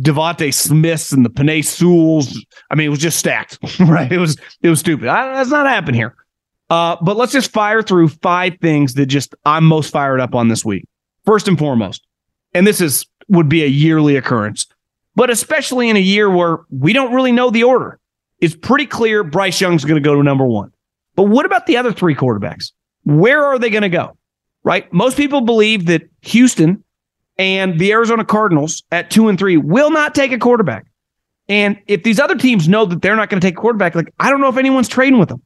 DeVonta 0.00 0.52
Smiths 0.52 1.12
and 1.12 1.24
the 1.24 1.30
Penei 1.30 1.64
Sewells. 1.64 2.38
I 2.70 2.74
mean, 2.74 2.86
it 2.86 2.90
was 2.90 2.98
just 2.98 3.18
stacked, 3.18 3.58
right? 3.80 4.10
It 4.10 4.18
was 4.18 4.36
it 4.62 4.68
was 4.68 4.80
stupid. 4.80 5.08
I, 5.08 5.34
that's 5.34 5.50
not 5.50 5.66
happening 5.66 5.98
here. 5.98 6.14
Uh, 6.68 6.96
but 7.00 7.16
let's 7.16 7.32
just 7.32 7.52
fire 7.52 7.80
through 7.82 8.08
five 8.08 8.54
things 8.60 8.94
that 8.94 9.06
just 9.06 9.34
I'm 9.44 9.64
most 9.64 9.90
fired 9.90 10.20
up 10.20 10.34
on 10.34 10.48
this 10.48 10.64
week. 10.64 10.86
First 11.24 11.48
and 11.48 11.58
foremost, 11.58 12.06
and 12.54 12.66
this 12.66 12.80
is 12.80 13.06
would 13.28 13.48
be 13.48 13.64
a 13.64 13.68
yearly 13.68 14.16
occurrence, 14.16 14.66
but 15.16 15.30
especially 15.30 15.90
in 15.90 15.96
a 15.96 16.00
year 16.00 16.30
where 16.30 16.58
we 16.70 16.92
don't 16.92 17.12
really 17.12 17.32
know 17.32 17.50
the 17.50 17.64
order. 17.64 17.98
It's 18.38 18.54
pretty 18.54 18.86
clear 18.86 19.24
Bryce 19.24 19.60
Young's 19.60 19.84
going 19.84 20.00
to 20.00 20.06
go 20.06 20.14
to 20.14 20.22
number 20.22 20.46
one. 20.46 20.72
But 21.16 21.24
what 21.24 21.46
about 21.46 21.66
the 21.66 21.76
other 21.76 21.92
three 21.92 22.14
quarterbacks? 22.14 22.70
Where 23.04 23.44
are 23.44 23.58
they 23.58 23.70
going 23.70 23.82
to 23.82 23.88
go? 23.88 24.16
right? 24.66 24.92
Most 24.92 25.16
people 25.16 25.42
believe 25.42 25.86
that 25.86 26.02
Houston 26.22 26.82
and 27.38 27.78
the 27.78 27.92
Arizona 27.92 28.24
Cardinals 28.24 28.82
at 28.90 29.12
two 29.12 29.28
and 29.28 29.38
three 29.38 29.56
will 29.56 29.92
not 29.92 30.12
take 30.12 30.32
a 30.32 30.38
quarterback. 30.38 30.86
And 31.48 31.78
if 31.86 32.02
these 32.02 32.18
other 32.18 32.34
teams 32.34 32.68
know 32.68 32.84
that 32.84 33.00
they're 33.00 33.14
not 33.14 33.30
going 33.30 33.40
to 33.40 33.46
take 33.46 33.56
a 33.56 33.60
quarterback, 33.60 33.94
like 33.94 34.12
I 34.18 34.28
don't 34.28 34.40
know 34.40 34.48
if 34.48 34.56
anyone's 34.56 34.88
trading 34.88 35.20
with 35.20 35.28
them. 35.28 35.40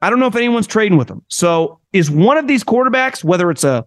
I 0.00 0.08
don't 0.08 0.20
know 0.20 0.26
if 0.26 0.36
anyone's 0.36 0.66
trading 0.66 0.96
with 0.96 1.08
them. 1.08 1.22
So 1.28 1.80
is 1.92 2.10
one 2.10 2.38
of 2.38 2.48
these 2.48 2.64
quarterbacks, 2.64 3.22
whether 3.22 3.50
it's 3.50 3.62
a 3.62 3.84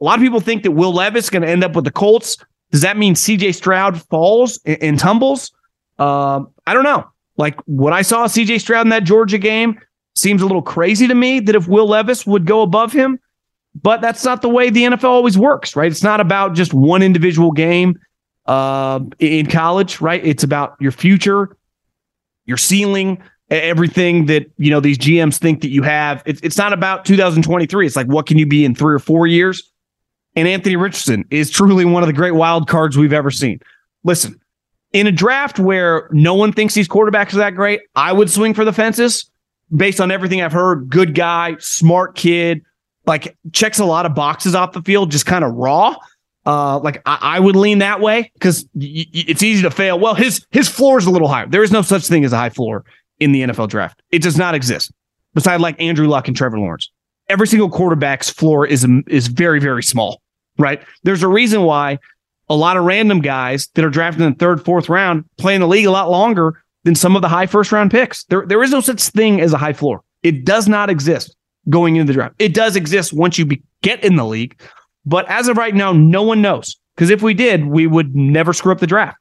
A 0.00 0.04
lot 0.04 0.18
of 0.18 0.22
people 0.22 0.40
think 0.40 0.62
that 0.62 0.70
Will 0.70 0.92
Levis 0.92 1.24
is 1.24 1.30
going 1.30 1.42
to 1.42 1.48
end 1.48 1.64
up 1.64 1.74
with 1.74 1.84
the 1.84 1.90
Colts. 1.90 2.36
Does 2.72 2.80
that 2.80 2.96
mean 2.96 3.14
CJ 3.14 3.54
Stroud 3.54 4.02
falls 4.02 4.58
and, 4.64 4.82
and 4.82 4.98
tumbles? 4.98 5.52
Uh, 5.98 6.42
I 6.66 6.74
don't 6.74 6.84
know. 6.84 7.06
Like 7.36 7.60
what 7.62 7.92
I 7.92 8.02
saw 8.02 8.26
CJ 8.26 8.60
Stroud 8.60 8.86
in 8.86 8.90
that 8.90 9.04
Georgia 9.04 9.38
game 9.38 9.78
seems 10.14 10.42
a 10.42 10.46
little 10.46 10.62
crazy 10.62 11.06
to 11.06 11.14
me 11.14 11.40
that 11.40 11.54
if 11.54 11.68
Will 11.68 11.86
Levis 11.86 12.26
would 12.26 12.46
go 12.46 12.62
above 12.62 12.92
him, 12.92 13.18
but 13.80 14.00
that's 14.00 14.24
not 14.24 14.42
the 14.42 14.48
way 14.48 14.68
the 14.70 14.82
NFL 14.84 15.04
always 15.04 15.38
works, 15.38 15.76
right? 15.76 15.90
It's 15.90 16.02
not 16.02 16.20
about 16.20 16.54
just 16.54 16.74
one 16.74 17.02
individual 17.02 17.52
game 17.52 17.98
uh, 18.46 19.00
in 19.18 19.46
college, 19.46 20.00
right? 20.00 20.24
It's 20.24 20.44
about 20.44 20.76
your 20.80 20.92
future, 20.92 21.56
your 22.44 22.58
ceiling, 22.58 23.22
everything 23.50 24.26
that 24.26 24.50
you 24.58 24.70
know 24.70 24.80
these 24.80 24.98
GMs 24.98 25.38
think 25.38 25.62
that 25.62 25.70
you 25.70 25.82
have. 25.82 26.22
It's 26.26 26.40
it's 26.42 26.58
not 26.58 26.72
about 26.72 27.04
2023. 27.04 27.86
It's 27.86 27.96
like 27.96 28.06
what 28.06 28.26
can 28.26 28.38
you 28.38 28.46
be 28.46 28.64
in 28.64 28.74
three 28.74 28.94
or 28.94 28.98
four 28.98 29.26
years? 29.26 29.71
And 30.34 30.48
Anthony 30.48 30.76
Richardson 30.76 31.24
is 31.30 31.50
truly 31.50 31.84
one 31.84 32.02
of 32.02 32.06
the 32.06 32.12
great 32.12 32.34
wild 32.34 32.68
cards 32.68 32.96
we've 32.96 33.12
ever 33.12 33.30
seen. 33.30 33.60
Listen, 34.02 34.40
in 34.92 35.06
a 35.06 35.12
draft 35.12 35.58
where 35.58 36.08
no 36.12 36.34
one 36.34 36.52
thinks 36.52 36.74
these 36.74 36.88
quarterbacks 36.88 37.34
are 37.34 37.38
that 37.38 37.54
great, 37.54 37.80
I 37.94 38.12
would 38.12 38.30
swing 38.30 38.54
for 38.54 38.64
the 38.64 38.72
fences 38.72 39.30
based 39.74 40.00
on 40.00 40.10
everything 40.10 40.42
I've 40.42 40.52
heard. 40.52 40.88
Good 40.88 41.14
guy, 41.14 41.56
smart 41.58 42.14
kid, 42.14 42.62
like 43.06 43.36
checks 43.52 43.78
a 43.78 43.84
lot 43.84 44.06
of 44.06 44.14
boxes 44.14 44.54
off 44.54 44.72
the 44.72 44.82
field, 44.82 45.10
just 45.10 45.26
kind 45.26 45.44
of 45.44 45.54
raw. 45.54 45.96
Uh, 46.44 46.78
like 46.80 47.00
I, 47.06 47.18
I, 47.36 47.40
would 47.40 47.54
lean 47.54 47.78
that 47.78 48.00
way 48.00 48.30
because 48.34 48.64
y- 48.74 49.06
y- 49.14 49.24
it's 49.28 49.44
easy 49.44 49.62
to 49.62 49.70
fail. 49.70 49.98
Well, 49.98 50.14
his 50.14 50.44
his 50.50 50.68
floor 50.68 50.98
is 50.98 51.06
a 51.06 51.10
little 51.10 51.28
higher. 51.28 51.46
There 51.46 51.62
is 51.62 51.70
no 51.70 51.82
such 51.82 52.08
thing 52.08 52.24
as 52.24 52.32
a 52.32 52.36
high 52.36 52.50
floor 52.50 52.84
in 53.20 53.30
the 53.30 53.42
NFL 53.42 53.68
draft. 53.68 54.02
It 54.10 54.22
does 54.22 54.36
not 54.36 54.54
exist. 54.56 54.92
Besides, 55.34 55.62
like 55.62 55.80
Andrew 55.80 56.08
Luck 56.08 56.26
and 56.26 56.36
Trevor 56.36 56.58
Lawrence, 56.58 56.90
every 57.28 57.46
single 57.46 57.70
quarterback's 57.70 58.28
floor 58.28 58.66
is 58.66 58.84
is 59.06 59.28
very 59.28 59.60
very 59.60 59.84
small. 59.84 60.21
Right? 60.58 60.82
There's 61.02 61.22
a 61.22 61.28
reason 61.28 61.62
why 61.62 61.98
a 62.48 62.56
lot 62.56 62.76
of 62.76 62.84
random 62.84 63.20
guys 63.20 63.68
that 63.74 63.84
are 63.84 63.90
drafted 63.90 64.22
in 64.22 64.32
the 64.32 64.38
third, 64.38 64.64
fourth 64.64 64.88
round 64.88 65.24
play 65.38 65.54
in 65.54 65.60
the 65.60 65.68
league 65.68 65.86
a 65.86 65.90
lot 65.90 66.10
longer 66.10 66.62
than 66.84 66.94
some 66.94 67.16
of 67.16 67.22
the 67.22 67.28
high 67.28 67.46
first 67.46 67.72
round 67.72 67.90
picks. 67.90 68.24
There 68.24 68.44
there 68.46 68.62
is 68.62 68.70
no 68.70 68.80
such 68.80 69.00
thing 69.02 69.40
as 69.40 69.52
a 69.52 69.58
high 69.58 69.72
floor. 69.72 70.02
It 70.22 70.44
does 70.44 70.68
not 70.68 70.90
exist 70.90 71.34
going 71.68 71.96
into 71.96 72.12
the 72.12 72.14
draft. 72.14 72.34
It 72.38 72.54
does 72.54 72.76
exist 72.76 73.12
once 73.12 73.38
you 73.38 73.46
be, 73.46 73.62
get 73.82 74.04
in 74.04 74.16
the 74.16 74.24
league, 74.24 74.60
but 75.06 75.28
as 75.28 75.48
of 75.48 75.56
right 75.56 75.74
now, 75.74 75.92
no 75.92 76.22
one 76.22 76.42
knows. 76.42 76.76
Because 76.94 77.10
if 77.10 77.22
we 77.22 77.34
did, 77.34 77.66
we 77.66 77.86
would 77.86 78.14
never 78.14 78.52
screw 78.52 78.72
up 78.72 78.80
the 78.80 78.86
draft. 78.86 79.16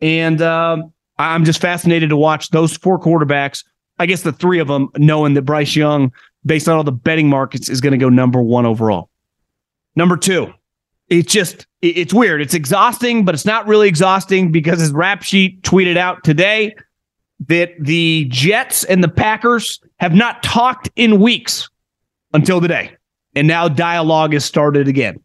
And 0.00 0.40
um, 0.40 0.92
I'm 1.18 1.44
just 1.44 1.60
fascinated 1.60 2.10
to 2.10 2.16
watch 2.16 2.50
those 2.50 2.76
four 2.76 2.98
quarterbacks. 2.98 3.64
I 3.98 4.06
guess 4.06 4.22
the 4.22 4.32
three 4.32 4.58
of 4.58 4.68
them, 4.68 4.88
knowing 4.96 5.34
that 5.34 5.42
Bryce 5.42 5.76
Young, 5.76 6.12
based 6.44 6.68
on 6.68 6.76
all 6.76 6.84
the 6.84 6.92
betting 6.92 7.28
markets, 7.28 7.68
is 7.68 7.80
going 7.80 7.92
to 7.92 7.98
go 7.98 8.08
number 8.08 8.42
one 8.42 8.66
overall. 8.66 9.10
Number 9.96 10.16
two, 10.16 10.52
it's 11.08 11.32
just 11.32 11.66
it's 11.82 12.14
weird. 12.14 12.40
It's 12.40 12.54
exhausting, 12.54 13.24
but 13.24 13.34
it's 13.34 13.44
not 13.44 13.66
really 13.66 13.88
exhausting 13.88 14.50
because 14.50 14.80
his 14.80 14.92
rap 14.92 15.22
sheet 15.22 15.62
tweeted 15.62 15.96
out 15.96 16.24
today 16.24 16.74
that 17.46 17.72
the 17.78 18.26
Jets 18.30 18.84
and 18.84 19.02
the 19.04 19.08
Packers 19.08 19.80
have 19.98 20.14
not 20.14 20.42
talked 20.42 20.88
in 20.96 21.20
weeks 21.20 21.68
until 22.32 22.60
today. 22.60 22.96
And 23.34 23.46
now 23.46 23.68
dialogue 23.68 24.32
has 24.32 24.44
started 24.44 24.88
again. 24.88 25.20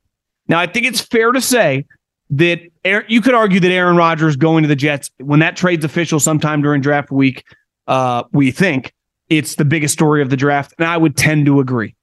Now, 0.48 0.60
I 0.60 0.66
think 0.66 0.86
it's 0.86 1.00
fair 1.00 1.32
to 1.32 1.40
say 1.40 1.86
that 2.32 2.60
you 3.08 3.22
could 3.22 3.34
argue 3.34 3.60
that 3.60 3.72
Aaron 3.72 3.96
Rodgers 3.96 4.36
going 4.36 4.64
to 4.64 4.68
the 4.68 4.76
Jets, 4.76 5.12
when 5.18 5.40
that 5.40 5.56
trade's 5.56 5.86
official 5.86 6.20
sometime 6.20 6.62
during 6.62 6.82
draft 6.82 7.12
week, 7.12 7.44
uh, 7.88 8.24
we 8.32 8.52
think 8.52 8.94
it's 9.30 9.56
the 9.56 9.66
biggest 9.66 9.94
story 9.94 10.22
of 10.22 10.30
the 10.30 10.38
draft. 10.38 10.74
And 10.78 10.88
I 10.88 10.98
would 10.98 11.16
tend 11.16 11.46
to 11.46 11.60
agree. 11.60 11.96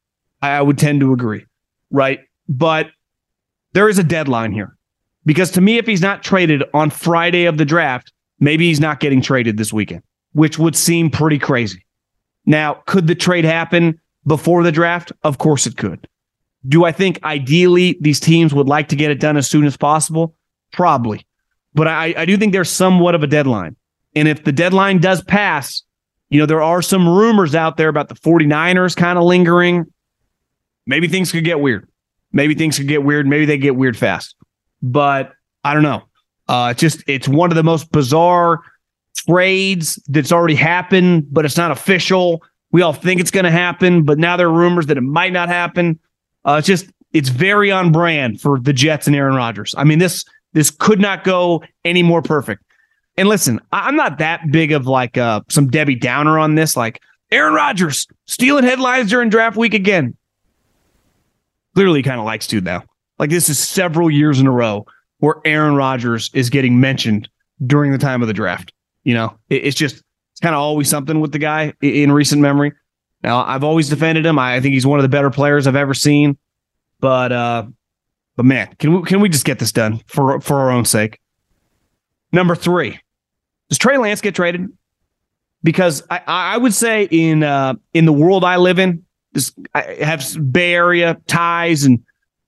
I 0.42 0.62
would 0.62 0.78
tend 0.78 1.00
to 1.00 1.12
agree. 1.12 1.44
Right. 1.90 2.20
But 2.48 2.90
there 3.72 3.88
is 3.88 3.98
a 3.98 4.04
deadline 4.04 4.52
here 4.52 4.76
because 5.24 5.50
to 5.52 5.60
me, 5.60 5.78
if 5.78 5.86
he's 5.86 6.00
not 6.00 6.22
traded 6.22 6.62
on 6.72 6.90
Friday 6.90 7.44
of 7.44 7.58
the 7.58 7.64
draft, 7.64 8.12
maybe 8.40 8.68
he's 8.68 8.80
not 8.80 9.00
getting 9.00 9.20
traded 9.20 9.56
this 9.56 9.72
weekend, 9.72 10.02
which 10.32 10.58
would 10.58 10.76
seem 10.76 11.10
pretty 11.10 11.38
crazy. 11.38 11.84
Now, 12.46 12.82
could 12.86 13.08
the 13.08 13.14
trade 13.14 13.44
happen 13.44 14.00
before 14.26 14.62
the 14.62 14.72
draft? 14.72 15.12
Of 15.24 15.38
course 15.38 15.66
it 15.66 15.76
could. 15.76 16.08
Do 16.68 16.84
I 16.84 16.92
think 16.92 17.22
ideally 17.24 17.96
these 18.00 18.20
teams 18.20 18.54
would 18.54 18.68
like 18.68 18.88
to 18.88 18.96
get 18.96 19.10
it 19.10 19.20
done 19.20 19.36
as 19.36 19.48
soon 19.48 19.64
as 19.64 19.76
possible? 19.76 20.34
Probably. 20.72 21.26
But 21.74 21.88
I, 21.88 22.14
I 22.16 22.24
do 22.24 22.36
think 22.36 22.52
there's 22.52 22.70
somewhat 22.70 23.14
of 23.14 23.22
a 23.22 23.26
deadline. 23.26 23.76
And 24.14 24.28
if 24.28 24.44
the 24.44 24.52
deadline 24.52 24.98
does 24.98 25.22
pass, 25.22 25.82
you 26.30 26.40
know, 26.40 26.46
there 26.46 26.62
are 26.62 26.82
some 26.82 27.08
rumors 27.08 27.54
out 27.54 27.76
there 27.76 27.88
about 27.88 28.08
the 28.08 28.14
49ers 28.14 28.96
kind 28.96 29.18
of 29.18 29.24
lingering. 29.24 29.86
Maybe 30.86 31.08
things 31.08 31.30
could 31.30 31.44
get 31.44 31.60
weird. 31.60 31.88
Maybe 32.32 32.54
things 32.54 32.76
could 32.78 32.88
get 32.88 33.02
weird. 33.02 33.26
Maybe 33.26 33.44
they 33.44 33.58
get 33.58 33.76
weird 33.76 33.96
fast. 33.96 34.34
But 34.82 35.32
I 35.64 35.74
don't 35.74 35.82
know. 35.82 36.02
Uh, 36.48 36.68
it's 36.72 36.80
just 36.80 37.02
it's 37.06 37.26
one 37.26 37.50
of 37.50 37.56
the 37.56 37.64
most 37.64 37.90
bizarre 37.90 38.60
trades 39.16 40.00
that's 40.08 40.32
already 40.32 40.54
happened, 40.54 41.26
but 41.32 41.44
it's 41.44 41.56
not 41.56 41.70
official. 41.70 42.42
We 42.70 42.82
all 42.82 42.92
think 42.92 43.20
it's 43.20 43.30
going 43.30 43.44
to 43.44 43.50
happen, 43.50 44.04
but 44.04 44.18
now 44.18 44.36
there 44.36 44.48
are 44.48 44.52
rumors 44.52 44.86
that 44.86 44.96
it 44.96 45.02
might 45.02 45.32
not 45.32 45.48
happen. 45.48 45.98
Uh, 46.44 46.56
it's 46.58 46.66
just 46.66 46.86
it's 47.12 47.28
very 47.28 47.70
on 47.72 47.90
brand 47.92 48.40
for 48.40 48.60
the 48.60 48.72
Jets 48.72 49.06
and 49.06 49.16
Aaron 49.16 49.34
Rodgers. 49.34 49.74
I 49.76 49.84
mean 49.84 49.98
this 49.98 50.24
this 50.52 50.70
could 50.70 51.00
not 51.00 51.24
go 51.24 51.62
any 51.84 52.02
more 52.02 52.22
perfect. 52.22 52.62
And 53.16 53.28
listen, 53.28 53.60
I'm 53.72 53.96
not 53.96 54.18
that 54.18 54.50
big 54.50 54.72
of 54.72 54.86
like 54.86 55.16
uh, 55.16 55.40
some 55.48 55.68
Debbie 55.68 55.94
Downer 55.94 56.38
on 56.38 56.54
this. 56.54 56.76
Like 56.76 57.00
Aaron 57.30 57.54
Rodgers 57.54 58.06
stealing 58.26 58.64
headlines 58.64 59.10
during 59.10 59.30
draft 59.30 59.56
week 59.56 59.74
again. 59.74 60.16
Clearly, 61.76 62.02
kind 62.02 62.18
of 62.18 62.24
likes 62.24 62.46
to 62.48 62.60
now. 62.62 62.84
Like 63.18 63.28
this 63.28 63.50
is 63.50 63.58
several 63.58 64.10
years 64.10 64.40
in 64.40 64.46
a 64.46 64.50
row 64.50 64.86
where 65.18 65.36
Aaron 65.44 65.76
Rodgers 65.76 66.30
is 66.32 66.50
getting 66.50 66.80
mentioned 66.80 67.28
during 67.66 67.92
the 67.92 67.98
time 67.98 68.22
of 68.22 68.28
the 68.28 68.34
draft. 68.34 68.72
You 69.04 69.14
know, 69.14 69.38
it, 69.50 69.66
it's 69.66 69.76
just 69.76 70.02
it's 70.32 70.40
kind 70.40 70.54
of 70.54 70.60
always 70.60 70.88
something 70.88 71.20
with 71.20 71.32
the 71.32 71.38
guy 71.38 71.74
in, 71.80 71.94
in 71.94 72.12
recent 72.12 72.42
memory. 72.42 72.72
Now, 73.22 73.44
I've 73.44 73.64
always 73.64 73.88
defended 73.88 74.24
him. 74.24 74.38
I 74.38 74.60
think 74.60 74.74
he's 74.74 74.86
one 74.86 74.98
of 74.98 75.02
the 75.02 75.08
better 75.08 75.30
players 75.30 75.66
I've 75.66 75.76
ever 75.76 75.94
seen. 75.94 76.38
But 77.00 77.32
uh, 77.32 77.66
but 78.36 78.46
man, 78.46 78.74
can 78.78 78.94
we 78.94 79.02
can 79.02 79.20
we 79.20 79.28
just 79.28 79.44
get 79.44 79.58
this 79.58 79.72
done 79.72 80.00
for 80.06 80.40
for 80.40 80.60
our 80.60 80.70
own 80.70 80.84
sake? 80.84 81.20
Number 82.32 82.54
three, 82.54 82.98
does 83.68 83.78
Trey 83.78 83.98
Lance 83.98 84.20
get 84.20 84.34
traded? 84.34 84.68
Because 85.62 86.02
I, 86.10 86.22
I 86.26 86.56
would 86.56 86.74
say 86.74 87.08
in 87.10 87.42
uh, 87.42 87.74
in 87.92 88.04
the 88.04 88.12
world 88.12 88.44
I 88.44 88.56
live 88.56 88.78
in, 88.78 89.04
I 89.74 89.82
have 90.00 90.24
Bay 90.52 90.74
Area 90.74 91.16
ties 91.26 91.84
and 91.84 92.02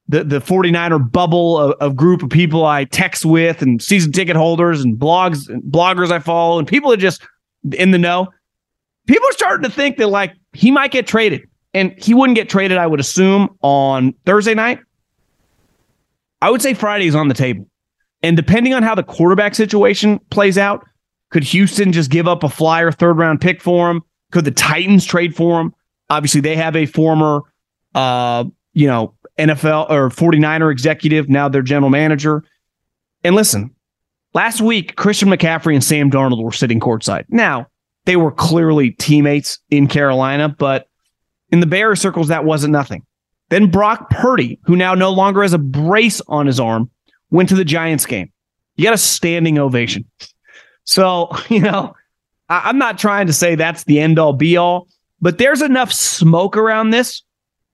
the 0.09 0.25
the 0.25 0.41
49er 0.41 1.11
bubble 1.11 1.59
of, 1.59 1.73
of, 1.81 1.97
group 1.97 2.23
of 2.23 2.31
people 2.31 2.65
I 2.65 2.85
text 2.85 3.27
with 3.27 3.63
and 3.63 3.81
season 3.83 4.13
ticket 4.13 4.37
holders 4.37 4.83
and 4.83 4.97
blogs 4.99 5.49
and 5.49 5.63
bloggers 5.63 6.11
I 6.11 6.19
follow 6.19 6.59
and 6.59 6.67
people 6.67 6.93
are 6.93 6.97
just 6.97 7.27
in 7.73 7.91
the 7.91 7.99
know. 7.99 8.29
People 9.07 9.29
are 9.29 9.33
starting 9.33 9.69
to 9.69 9.75
think 9.75 9.99
that 9.99 10.09
like 10.09 10.35
he 10.53 10.71
might 10.71 10.91
get 10.91 11.07
traded 11.07 11.43
and 11.75 11.95
he 11.99 12.15
wouldn't 12.15 12.37
get 12.37 12.49
traded, 12.49 12.79
I 12.79 12.87
would 12.87 13.01
assume, 13.01 13.57
on 13.63 14.15
Thursday 14.25 14.55
night. 14.55 14.81
I 16.41 16.51
would 16.51 16.63
say 16.63 16.75
Friday 16.75 17.07
is 17.07 17.15
on 17.15 17.29
the 17.29 17.35
table. 17.35 17.67
And 18.23 18.37
depending 18.37 18.75
on 18.75 18.83
how 18.83 18.95
the 18.95 19.03
quarterback 19.03 19.55
situation 19.55 20.19
plays 20.31 20.59
out, 20.59 20.85
could 21.31 21.45
Houston 21.45 21.93
just 21.93 22.11
give 22.11 22.27
up 22.27 22.43
a 22.43 22.49
flyer 22.49 22.91
third 22.91 23.19
round 23.19 23.41
pick 23.41 23.61
for 23.61 23.91
him? 23.91 24.03
Could 24.33 24.45
the 24.45 24.51
Titans 24.51 25.05
trade 25.05 25.35
for 25.35 25.61
him? 25.61 25.75
Obviously, 26.11 26.41
they 26.41 26.57
have 26.57 26.75
a 26.77 26.87
former 26.87 27.43
uh, 27.95 28.45
you 28.79 28.87
know, 28.87 29.15
NFL 29.39 29.91
or 29.91 30.09
49er 30.09 30.71
executive, 30.71 31.29
now 31.29 31.49
their 31.49 31.63
general 31.63 31.91
manager. 31.91 32.45
And 33.25 33.35
listen, 33.35 33.75
last 34.35 34.61
week, 34.61 34.95
Christian 34.97 35.29
McCaffrey 35.29 35.75
and 35.75 35.83
Sam 35.83 36.11
Darnold 36.11 36.43
were 36.43 36.53
sitting 36.53 36.79
courtside. 36.79 37.25
Now, 37.29 37.67
they 38.05 38.17
were 38.17 38.31
clearly 38.31 38.93
teammates 38.93 39.59
in 39.71 39.89
Carolina, 39.89 40.49
but 40.49 40.89
in 41.51 41.59
the 41.59 41.67
Bear 41.67 41.97
circles, 41.97 42.29
that 42.29 42.45
wasn't 42.45 42.73
nothing. 42.73 43.05
Then 43.49 43.71
Brock 43.71 44.11
Purdy, 44.11 44.61
who 44.65 44.77
now 44.77 44.95
no 44.95 45.11
longer 45.11 45.43
has 45.43 45.53
a 45.53 45.59
brace 45.59 46.21
on 46.29 46.47
his 46.47 46.61
arm, 46.61 46.91
went 47.31 47.49
to 47.49 47.55
the 47.57 47.65
Giants 47.65 48.07
game. 48.07 48.31
You 48.77 48.85
got 48.85 48.95
a 48.95 48.99
standing 48.99 49.59
ovation. 49.59 50.05
So, 50.85 51.31
you 51.49 51.61
know, 51.61 51.95
I'm 52.49 52.79
not 52.79 52.99
trying 52.99 53.27
to 53.27 53.33
say 53.33 53.55
that's 53.57 53.85
the 53.85 53.99
end 53.99 54.19
all 54.21 54.33
be 54.33 54.57
all, 54.57 54.89
but 55.21 55.39
there's 55.39 55.63
enough 55.63 55.93
smoke 55.93 56.57
around 56.57 56.91
this 56.91 57.23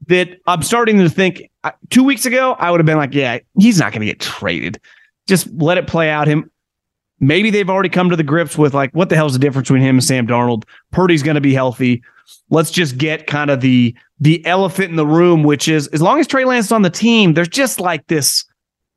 that 0.06 0.38
I'm 0.46 0.62
starting 0.62 0.98
to 0.98 1.08
think 1.08 1.50
two 1.90 2.04
weeks 2.04 2.26
ago, 2.26 2.52
I 2.58 2.70
would 2.70 2.80
have 2.80 2.86
been 2.86 2.96
like, 2.96 3.14
yeah, 3.14 3.38
he's 3.58 3.78
not 3.78 3.92
going 3.92 4.00
to 4.00 4.06
get 4.06 4.20
traded. 4.20 4.80
Just 5.26 5.48
let 5.54 5.78
it 5.78 5.86
play 5.86 6.10
out. 6.10 6.26
Him, 6.26 6.50
maybe 7.20 7.50
they've 7.50 7.70
already 7.70 7.88
come 7.88 8.10
to 8.10 8.16
the 8.16 8.22
grips 8.22 8.58
with 8.58 8.74
like, 8.74 8.90
what 8.92 9.08
the 9.08 9.16
hell's 9.16 9.32
the 9.32 9.38
difference 9.38 9.68
between 9.68 9.82
him 9.82 9.96
and 9.96 10.04
Sam 10.04 10.26
Darnold? 10.26 10.64
Purdy's 10.90 11.22
going 11.22 11.36
to 11.36 11.40
be 11.40 11.54
healthy. 11.54 12.02
Let's 12.50 12.70
just 12.70 12.98
get 12.98 13.26
kind 13.26 13.50
of 13.50 13.60
the 13.60 13.94
the 14.20 14.44
elephant 14.46 14.90
in 14.90 14.96
the 14.96 15.06
room, 15.06 15.42
which 15.42 15.68
is 15.68 15.88
as 15.88 16.00
long 16.00 16.20
as 16.20 16.26
Trey 16.26 16.44
Lance 16.44 16.66
is 16.66 16.72
on 16.72 16.82
the 16.82 16.90
team, 16.90 17.34
there's 17.34 17.48
just 17.48 17.80
like 17.80 18.06
this. 18.06 18.44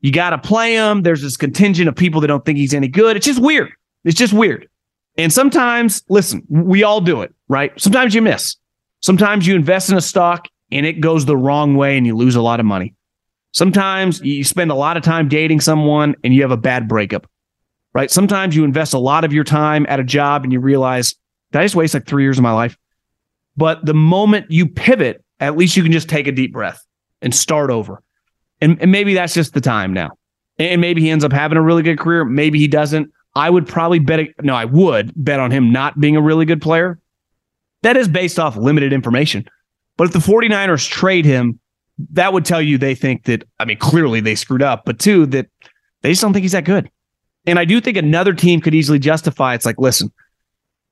You 0.01 0.11
got 0.11 0.29
to 0.29 0.37
play 0.37 0.73
him. 0.75 1.01
There's 1.01 1.21
this 1.21 1.35
contingent 1.35 1.89
of 1.89 1.95
people 1.95 2.21
that 2.21 2.27
don't 2.27 2.45
think 2.45 2.57
he's 2.57 2.73
any 2.73 2.87
good. 2.87 3.17
It's 3.17 3.25
just 3.25 3.41
weird. 3.41 3.71
It's 4.05 4.17
just 4.17 4.31
weird. 4.31 4.69
And 5.17 5.33
sometimes, 5.33 6.03
listen, 6.09 6.43
we 6.49 6.83
all 6.83 7.01
do 7.01 7.21
it, 7.21 7.33
right? 7.47 7.71
Sometimes 7.79 8.13
you 8.13 8.21
miss. 8.21 8.55
Sometimes 9.01 9.47
you 9.47 9.55
invest 9.55 9.89
in 9.89 9.97
a 9.97 10.01
stock 10.01 10.47
and 10.71 10.85
it 10.85 10.99
goes 10.99 11.25
the 11.25 11.37
wrong 11.37 11.75
way 11.75 11.97
and 11.97 12.05
you 12.05 12.15
lose 12.15 12.35
a 12.35 12.41
lot 12.41 12.59
of 12.59 12.65
money. 12.65 12.93
Sometimes 13.51 14.19
you 14.21 14.43
spend 14.43 14.69
a 14.69 14.75
lot 14.75 14.97
of 14.97 15.03
time 15.03 15.27
dating 15.27 15.61
someone 15.61 16.15
and 16.23 16.33
you 16.33 16.41
have 16.41 16.51
a 16.51 16.57
bad 16.57 16.87
breakup, 16.87 17.27
right? 17.93 18.11
Sometimes 18.11 18.55
you 18.55 18.63
invest 18.63 18.93
a 18.93 18.99
lot 18.99 19.23
of 19.23 19.33
your 19.33 19.43
time 19.43 19.85
at 19.89 19.99
a 19.99 20.03
job 20.03 20.43
and 20.43 20.53
you 20.53 20.59
realize, 20.59 21.15
did 21.51 21.59
I 21.59 21.65
just 21.65 21.75
waste 21.75 21.93
like 21.93 22.05
three 22.05 22.23
years 22.23 22.37
of 22.37 22.43
my 22.43 22.51
life? 22.51 22.77
But 23.55 23.83
the 23.85 23.95
moment 23.95 24.51
you 24.51 24.67
pivot, 24.67 25.23
at 25.39 25.57
least 25.57 25.75
you 25.77 25.83
can 25.83 25.91
just 25.91 26.09
take 26.09 26.27
a 26.27 26.31
deep 26.31 26.53
breath 26.53 26.85
and 27.21 27.33
start 27.33 27.71
over. 27.71 28.03
And, 28.61 28.79
and 28.81 28.91
maybe 28.91 29.15
that's 29.15 29.33
just 29.33 29.53
the 29.53 29.61
time 29.61 29.93
now. 29.93 30.11
And 30.59 30.81
maybe 30.81 31.01
he 31.01 31.09
ends 31.09 31.23
up 31.23 31.31
having 31.31 31.57
a 31.57 31.61
really 31.61 31.83
good 31.83 31.97
career. 31.97 32.25
Maybe 32.25 32.59
he 32.59 32.67
doesn't. 32.67 33.11
I 33.37 33.51
would 33.51 33.67
probably 33.67 33.99
bet, 33.99 34.29
no, 34.41 34.55
I 34.55 34.65
would 34.65 35.13
bet 35.15 35.39
on 35.39 35.51
him 35.51 35.71
not 35.71 35.99
being 35.99 36.15
a 36.15 36.21
really 36.21 36.43
good 36.43 36.59
player. 36.59 36.99
That 37.83 37.95
is 37.95 38.07
based 38.07 38.39
off 38.39 38.57
limited 38.57 38.91
information. 38.91 39.47
But 39.95 40.07
if 40.07 40.13
the 40.13 40.19
49ers 40.19 40.89
trade 40.89 41.23
him, 41.23 41.59
that 42.13 42.33
would 42.33 42.45
tell 42.45 42.61
you 42.61 42.79
they 42.79 42.95
think 42.95 43.25
that, 43.25 43.43
I 43.59 43.65
mean, 43.65 43.77
clearly 43.77 44.21
they 44.21 44.33
screwed 44.33 44.63
up, 44.63 44.85
but 44.85 44.97
two, 44.97 45.27
that 45.27 45.47
they 46.01 46.09
just 46.09 46.21
don't 46.23 46.33
think 46.33 46.41
he's 46.41 46.53
that 46.53 46.65
good. 46.65 46.89
And 47.45 47.59
I 47.59 47.65
do 47.65 47.79
think 47.79 47.95
another 47.95 48.33
team 48.33 48.59
could 48.59 48.73
easily 48.73 48.97
justify 48.97 49.53
it's 49.53 49.67
like, 49.67 49.77
listen, 49.77 50.11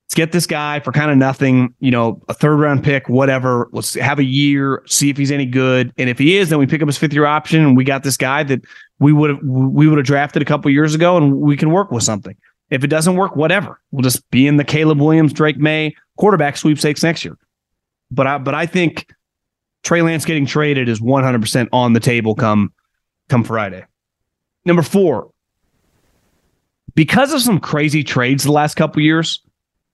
let's 0.06 0.14
get 0.14 0.32
this 0.32 0.46
guy 0.46 0.80
for 0.82 0.92
kind 0.92 1.10
of 1.10 1.18
nothing, 1.18 1.74
you 1.80 1.90
know, 1.90 2.22
a 2.30 2.34
third 2.36 2.58
round 2.58 2.84
pick, 2.84 3.10
whatever. 3.10 3.70
Let's 3.72 3.96
have 3.96 4.20
a 4.20 4.24
year, 4.24 4.84
see 4.86 5.10
if 5.10 5.18
he's 5.18 5.32
any 5.32 5.48
good. 5.48 5.92
And 5.98 6.12
if 6.12 6.20
he 6.20 6.38
is, 6.38 6.50
then 6.50 6.60
we 6.60 6.68
pick 6.68 6.84
up 6.84 6.88
his 6.88 6.98
fifth 6.98 7.14
year 7.14 7.26
option 7.26 7.66
and 7.66 7.76
we 7.76 7.84
got 7.84 8.04
this 8.04 8.18
guy 8.18 8.44
that 8.44 8.62
we 9.00 9.12
would 9.14 9.30
have 9.30 9.40
we 9.44 9.88
would 9.88 9.98
have 9.98 10.08
drafted 10.08 10.42
a 10.42 10.46
couple 10.46 10.72
years 10.72 10.96
ago 10.96 11.18
and 11.18 11.40
we 11.40 11.58
can 11.58 11.72
work 11.72 11.92
with 11.92 12.04
something. 12.04 12.36
If 12.70 12.84
it 12.84 12.88
doesn't 12.88 13.16
work, 13.16 13.36
whatever. 13.36 13.80
We'll 13.92 14.02
just 14.02 14.30
be 14.32 14.48
in 14.48 14.58
the 14.58 14.64
Caleb 14.64 15.00
Williams, 15.00 15.34
Drake 15.34 15.58
Maye 15.58 15.96
quarterback 16.18 16.58
sweepstakes 16.58 17.04
next 17.04 17.24
year. 17.24 17.38
But 18.12 18.28
I 18.28 18.38
but 18.38 18.56
I 18.56 18.66
think 18.66 19.08
Trey 19.84 20.02
Lance 20.02 20.26
getting 20.26 20.46
traded 20.46 20.90
is 20.90 21.00
100% 21.00 21.68
on 21.72 21.94
the 21.94 22.00
table 22.00 22.36
come 22.36 22.74
come 23.30 23.44
Friday. 23.44 23.86
Number 24.66 24.82
4. 24.82 25.30
Because 26.96 27.34
of 27.34 27.42
some 27.42 27.60
crazy 27.60 28.04
trades 28.04 28.46
the 28.46 28.52
last 28.52 28.76
couple 28.76 29.02
years, 29.02 29.42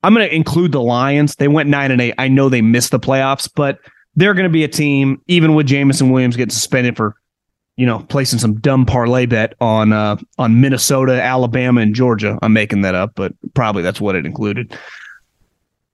I'm 0.04 0.14
going 0.14 0.28
to 0.28 0.34
include 0.34 0.72
the 0.72 0.82
Lions. 0.82 1.36
They 1.36 1.48
went 1.48 1.68
9 1.68 1.92
and 1.92 2.00
8. 2.00 2.14
I 2.18 2.28
know 2.28 2.48
they 2.48 2.62
missed 2.62 2.92
the 2.92 3.00
playoffs, 3.00 3.50
but 3.54 3.80
they're 4.16 4.34
going 4.34 4.46
to 4.46 4.50
be 4.50 4.64
a 4.64 4.68
team 4.68 5.22
even 5.28 5.56
with 5.56 5.68
Jameson 5.68 6.12
Williams 6.12 6.38
getting 6.38 6.54
suspended 6.54 6.96
for 6.96 7.16
you 7.78 7.86
know, 7.86 8.00
placing 8.10 8.40
some 8.40 8.60
dumb 8.60 8.86
parlay 8.86 9.26
bet 9.26 9.54
on 9.60 9.94
uh, 9.94 10.18
on 10.38 10.62
Minnesota, 10.62 11.22
Alabama, 11.22 11.82
and 11.82 11.96
Georgia. 11.96 12.38
I'm 12.42 12.54
making 12.54 12.82
that 12.82 12.96
up, 12.96 13.14
but 13.16 13.34
probably 13.54 13.82
that's 13.82 14.02
what 14.02 14.16
it 14.16 14.26
included. 14.26 14.78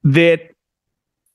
That 0.04 0.52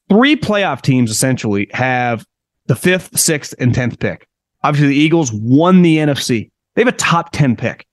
three 0.09 0.37
playoff 0.37 0.83
teams 0.83 1.11
essentially 1.11 1.69
have 1.73 2.27
the 2.67 2.77
fifth, 2.77 3.19
sixth, 3.19 3.55
and 3.59 3.75
tenth 3.75 3.99
pick. 3.99 4.29
Obviously, 4.65 4.89
the 4.89 4.97
Eagles 4.97 5.33
won 5.33 5.83
the 5.83 5.97
NFC. 5.97 6.51
They 6.75 6.83
have 6.83 6.93
a 6.93 6.97
top 6.97 7.33
ten 7.33 7.57
pick. 7.57 7.87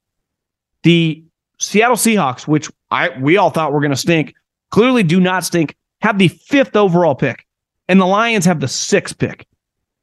The 0.83 1.23
Seattle 1.59 1.97
Seahawks, 1.97 2.47
which 2.47 2.69
I 2.91 3.17
we 3.19 3.37
all 3.37 3.51
thought 3.51 3.73
were 3.73 3.81
going 3.81 3.91
to 3.91 3.97
stink, 3.97 4.33
clearly 4.71 5.03
do 5.03 5.19
not 5.19 5.45
stink. 5.45 5.75
Have 6.01 6.17
the 6.17 6.29
fifth 6.29 6.75
overall 6.75 7.15
pick, 7.15 7.45
and 7.87 7.99
the 7.99 8.05
Lions 8.05 8.45
have 8.45 8.59
the 8.59 8.67
sixth 8.67 9.17
pick. 9.17 9.45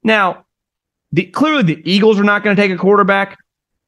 Now, 0.03 0.45
the, 1.17 1.25
clearly 1.25 1.63
the 1.63 1.81
Eagles 1.91 2.19
are 2.19 2.23
not 2.23 2.43
going 2.43 2.55
to 2.55 2.61
take 2.61 2.71
a 2.71 2.77
quarterback. 2.77 3.39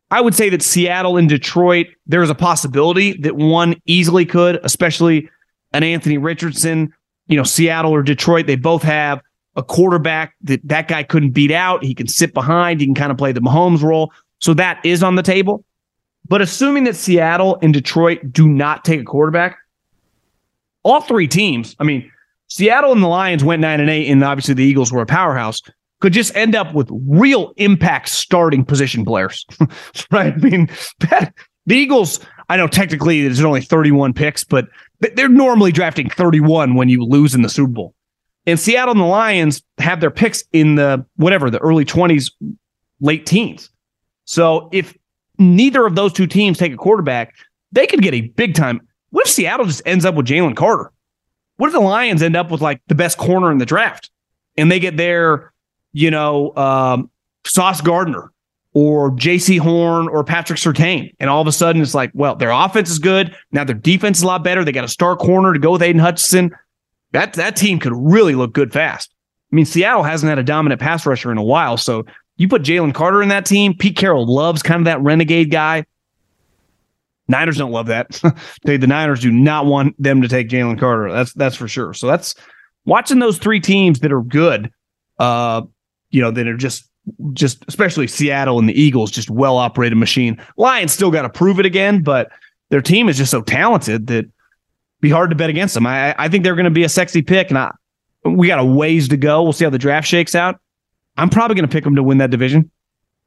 I 0.09 0.19
would 0.19 0.33
say 0.33 0.49
that 0.49 0.63
Seattle 0.63 1.15
and 1.15 1.29
Detroit, 1.29 1.85
there's 2.07 2.31
a 2.31 2.35
possibility 2.35 3.13
that 3.21 3.35
one 3.35 3.75
easily 3.85 4.25
could, 4.25 4.59
especially 4.63 5.29
an 5.71 5.83
Anthony 5.83 6.17
Richardson. 6.17 6.91
You 7.27 7.37
know, 7.37 7.43
Seattle 7.43 7.91
or 7.91 8.01
Detroit, 8.01 8.47
they 8.47 8.55
both 8.55 8.81
have 8.81 9.21
a 9.55 9.61
quarterback 9.61 10.33
that 10.41 10.67
that 10.67 10.87
guy 10.87 11.03
couldn't 11.03 11.29
beat 11.29 11.51
out. 11.51 11.83
He 11.83 11.93
can 11.93 12.07
sit 12.07 12.33
behind. 12.33 12.81
He 12.81 12.87
can 12.87 12.95
kind 12.95 13.11
of 13.11 13.17
play 13.19 13.31
the 13.31 13.41
Mahomes 13.41 13.83
role. 13.83 14.11
So 14.39 14.55
that 14.55 14.83
is 14.83 15.03
on 15.03 15.13
the 15.13 15.21
table. 15.21 15.63
But 16.27 16.41
assuming 16.41 16.85
that 16.85 16.95
Seattle 16.95 17.59
and 17.61 17.71
Detroit 17.71 18.21
do 18.31 18.49
not 18.49 18.83
take 18.83 19.01
a 19.01 19.05
quarterback, 19.05 19.55
all 20.81 21.01
three 21.01 21.27
teams, 21.27 21.75
I 21.79 21.83
mean, 21.83 22.11
Seattle 22.47 22.91
and 22.91 23.03
the 23.03 23.07
Lions 23.07 23.43
went 23.43 23.61
nine 23.61 23.79
and 23.79 23.89
eight, 23.91 24.09
and 24.09 24.23
obviously 24.23 24.55
the 24.55 24.63
Eagles 24.63 24.91
were 24.91 25.03
a 25.03 25.05
powerhouse 25.05 25.59
could 25.99 26.13
just 26.13 26.35
end 26.35 26.55
up 26.55 26.73
with 26.73 26.89
real 27.07 27.53
impact 27.57 28.09
starting 28.09 28.63
position 28.63 29.05
players, 29.05 29.45
right? 30.11 30.33
I 30.33 30.37
mean, 30.37 30.69
the 30.99 31.75
Eagles, 31.75 32.19
I 32.47 32.57
know 32.57 32.67
technically 32.67 33.23
there's 33.23 33.43
only 33.43 33.61
31 33.61 34.13
picks, 34.13 34.43
but 34.43 34.67
they're 34.99 35.29
normally 35.29 35.71
drafting 35.71 36.09
31 36.09 36.75
when 36.75 36.89
you 36.89 37.03
lose 37.03 37.35
in 37.35 37.41
the 37.41 37.49
Super 37.49 37.71
Bowl. 37.71 37.93
And 38.45 38.59
Seattle 38.59 38.93
and 38.93 39.01
the 39.01 39.05
Lions 39.05 39.61
have 39.77 40.01
their 40.01 40.11
picks 40.11 40.43
in 40.53 40.75
the 40.75 41.05
whatever, 41.17 41.49
the 41.49 41.59
early 41.59 41.85
20s, 41.85 42.31
late 43.01 43.25
teens. 43.25 43.69
So 44.25 44.69
if 44.71 44.97
neither 45.37 45.85
of 45.85 45.95
those 45.95 46.13
two 46.13 46.27
teams 46.27 46.57
take 46.57 46.73
a 46.73 46.77
quarterback, 46.77 47.35
they 47.71 47.85
could 47.85 48.01
get 48.01 48.13
a 48.13 48.21
big 48.21 48.55
time. 48.55 48.81
What 49.11 49.27
if 49.27 49.33
Seattle 49.33 49.65
just 49.65 49.81
ends 49.85 50.05
up 50.05 50.15
with 50.15 50.27
Jalen 50.27 50.55
Carter? 50.55 50.91
What 51.57 51.67
if 51.67 51.73
the 51.73 51.79
Lions 51.79 52.23
end 52.23 52.35
up 52.35 52.51
with 52.51 52.61
like 52.61 52.81
the 52.87 52.95
best 52.95 53.17
corner 53.17 53.51
in 53.51 53.57
the 53.57 53.65
draft 53.65 54.09
and 54.57 54.71
they 54.71 54.79
get 54.79 54.97
their 54.97 55.51
you 55.93 56.11
know, 56.11 56.55
um, 56.55 57.09
Sauce 57.45 57.81
Gardner 57.81 58.31
or 58.73 59.11
Jaycee 59.11 59.59
Horn 59.59 60.07
or 60.07 60.23
Patrick 60.23 60.59
Surtain. 60.59 61.13
And 61.19 61.29
all 61.29 61.41
of 61.41 61.47
a 61.47 61.51
sudden 61.51 61.81
it's 61.81 61.95
like, 61.95 62.11
well, 62.13 62.35
their 62.35 62.51
offense 62.51 62.89
is 62.89 62.99
good. 62.99 63.35
Now 63.51 63.63
their 63.63 63.75
defense 63.75 64.19
is 64.19 64.23
a 64.23 64.27
lot 64.27 64.43
better. 64.43 64.63
They 64.63 64.71
got 64.71 64.83
a 64.83 64.89
star 64.89 65.15
corner 65.15 65.53
to 65.53 65.59
go 65.59 65.71
with 65.71 65.81
Aidan 65.81 65.99
Hutchinson. 65.99 66.51
That 67.11 67.33
that 67.33 67.55
team 67.55 67.79
could 67.79 67.93
really 67.95 68.35
look 68.35 68.53
good 68.53 68.71
fast. 68.71 69.13
I 69.51 69.55
mean, 69.55 69.65
Seattle 69.65 70.03
hasn't 70.03 70.29
had 70.29 70.37
a 70.37 70.43
dominant 70.43 70.79
pass 70.79 71.05
rusher 71.05 71.31
in 71.31 71.39
a 71.39 71.43
while. 71.43 71.77
So 71.77 72.05
you 72.37 72.47
put 72.47 72.61
Jalen 72.61 72.93
Carter 72.93 73.23
in 73.23 73.29
that 73.29 73.45
team. 73.45 73.75
Pete 73.75 73.97
Carroll 73.97 74.31
loves 74.31 74.61
kind 74.61 74.79
of 74.79 74.85
that 74.85 75.01
renegade 75.01 75.49
guy. 75.49 75.85
Niners 77.27 77.57
don't 77.57 77.71
love 77.71 77.87
that. 77.87 78.21
they, 78.63 78.77
the 78.77 78.87
Niners 78.87 79.21
do 79.21 79.31
not 79.31 79.65
want 79.65 79.95
them 80.01 80.21
to 80.21 80.27
take 80.27 80.49
Jalen 80.49 80.79
Carter. 80.79 81.11
That's 81.11 81.33
that's 81.33 81.55
for 81.55 81.67
sure. 81.67 81.93
So 81.93 82.05
that's 82.07 82.35
watching 82.85 83.19
those 83.19 83.39
three 83.39 83.59
teams 83.59 83.99
that 84.01 84.11
are 84.11 84.21
good. 84.21 84.71
Uh, 85.17 85.63
you 86.11 86.21
know, 86.21 86.31
that 86.31 86.47
are 86.47 86.57
just 86.57 86.89
just 87.33 87.63
especially 87.67 88.07
Seattle 88.07 88.59
and 88.59 88.67
the 88.67 88.79
Eagles, 88.79 89.11
just 89.11 89.29
well 89.29 89.57
operated 89.57 89.97
machine. 89.97 90.41
Lions 90.57 90.91
still 90.91 91.11
got 91.11 91.23
to 91.23 91.29
prove 91.29 91.59
it 91.59 91.65
again, 91.65 92.01
but 92.03 92.31
their 92.69 92.81
team 92.81 93.09
is 93.09 93.17
just 93.17 93.31
so 93.31 93.41
talented 93.41 94.07
that 94.07 94.25
be 95.01 95.09
hard 95.09 95.29
to 95.29 95.35
bet 95.35 95.49
against 95.49 95.73
them. 95.73 95.87
I 95.87 96.15
I 96.17 96.29
think 96.29 96.43
they're 96.43 96.55
going 96.55 96.65
to 96.65 96.71
be 96.71 96.83
a 96.83 96.89
sexy 96.89 97.21
pick, 97.21 97.49
and 97.49 97.57
I, 97.57 97.71
we 98.25 98.47
got 98.47 98.59
a 98.59 98.65
ways 98.65 99.07
to 99.09 99.17
go. 99.17 99.43
We'll 99.43 99.53
see 99.53 99.65
how 99.65 99.71
the 99.71 99.77
draft 99.77 100.07
shakes 100.07 100.35
out. 100.35 100.59
I'm 101.17 101.29
probably 101.29 101.55
going 101.55 101.67
to 101.67 101.71
pick 101.71 101.83
them 101.83 101.95
to 101.95 102.03
win 102.03 102.19
that 102.19 102.31
division. 102.31 102.69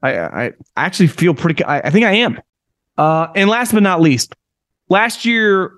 I 0.01 0.17
I, 0.17 0.45
I 0.45 0.51
actually 0.77 1.07
feel 1.07 1.33
pretty. 1.33 1.63
I, 1.63 1.79
I 1.79 1.89
think 1.89 2.05
I 2.05 2.13
am. 2.13 2.39
Uh, 2.97 3.27
and 3.35 3.49
last 3.49 3.73
but 3.73 3.81
not 3.81 4.01
least, 4.01 4.35
last 4.89 5.25
year, 5.25 5.73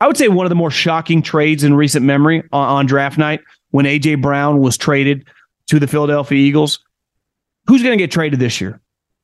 I 0.00 0.06
would 0.06 0.16
say 0.16 0.28
one 0.28 0.46
of 0.46 0.50
the 0.50 0.56
more 0.56 0.70
shocking 0.70 1.20
trades 1.20 1.64
in 1.64 1.74
recent 1.74 2.06
memory 2.06 2.42
on, 2.52 2.68
on 2.68 2.86
draft 2.86 3.18
night 3.18 3.40
when 3.70 3.86
AJ 3.86 4.22
Brown 4.22 4.60
was 4.60 4.76
traded 4.78 5.26
to 5.70 5.78
the 5.78 5.86
Philadelphia 5.86 6.38
Eagles. 6.38 6.84
Who's 7.66 7.82
going 7.82 7.96
to 7.96 8.02
get 8.02 8.10
traded 8.10 8.40
this 8.40 8.60
year? 8.60 8.80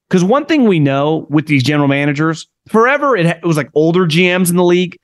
Because 0.09 0.23
one 0.23 0.47
thing 0.47 0.65
we 0.65 0.79
know 0.79 1.27
with 1.29 1.47
these 1.47 1.65
general 1.65 1.89
managers, 1.89 2.47
forever 2.69 3.17
it, 3.17 3.27
it 3.27 3.45
was 3.45 3.57
like 3.57 3.69
older 3.75 4.07
GMs 4.07 4.51
in 4.51 4.57
the 4.57 4.65
league, 4.65 4.99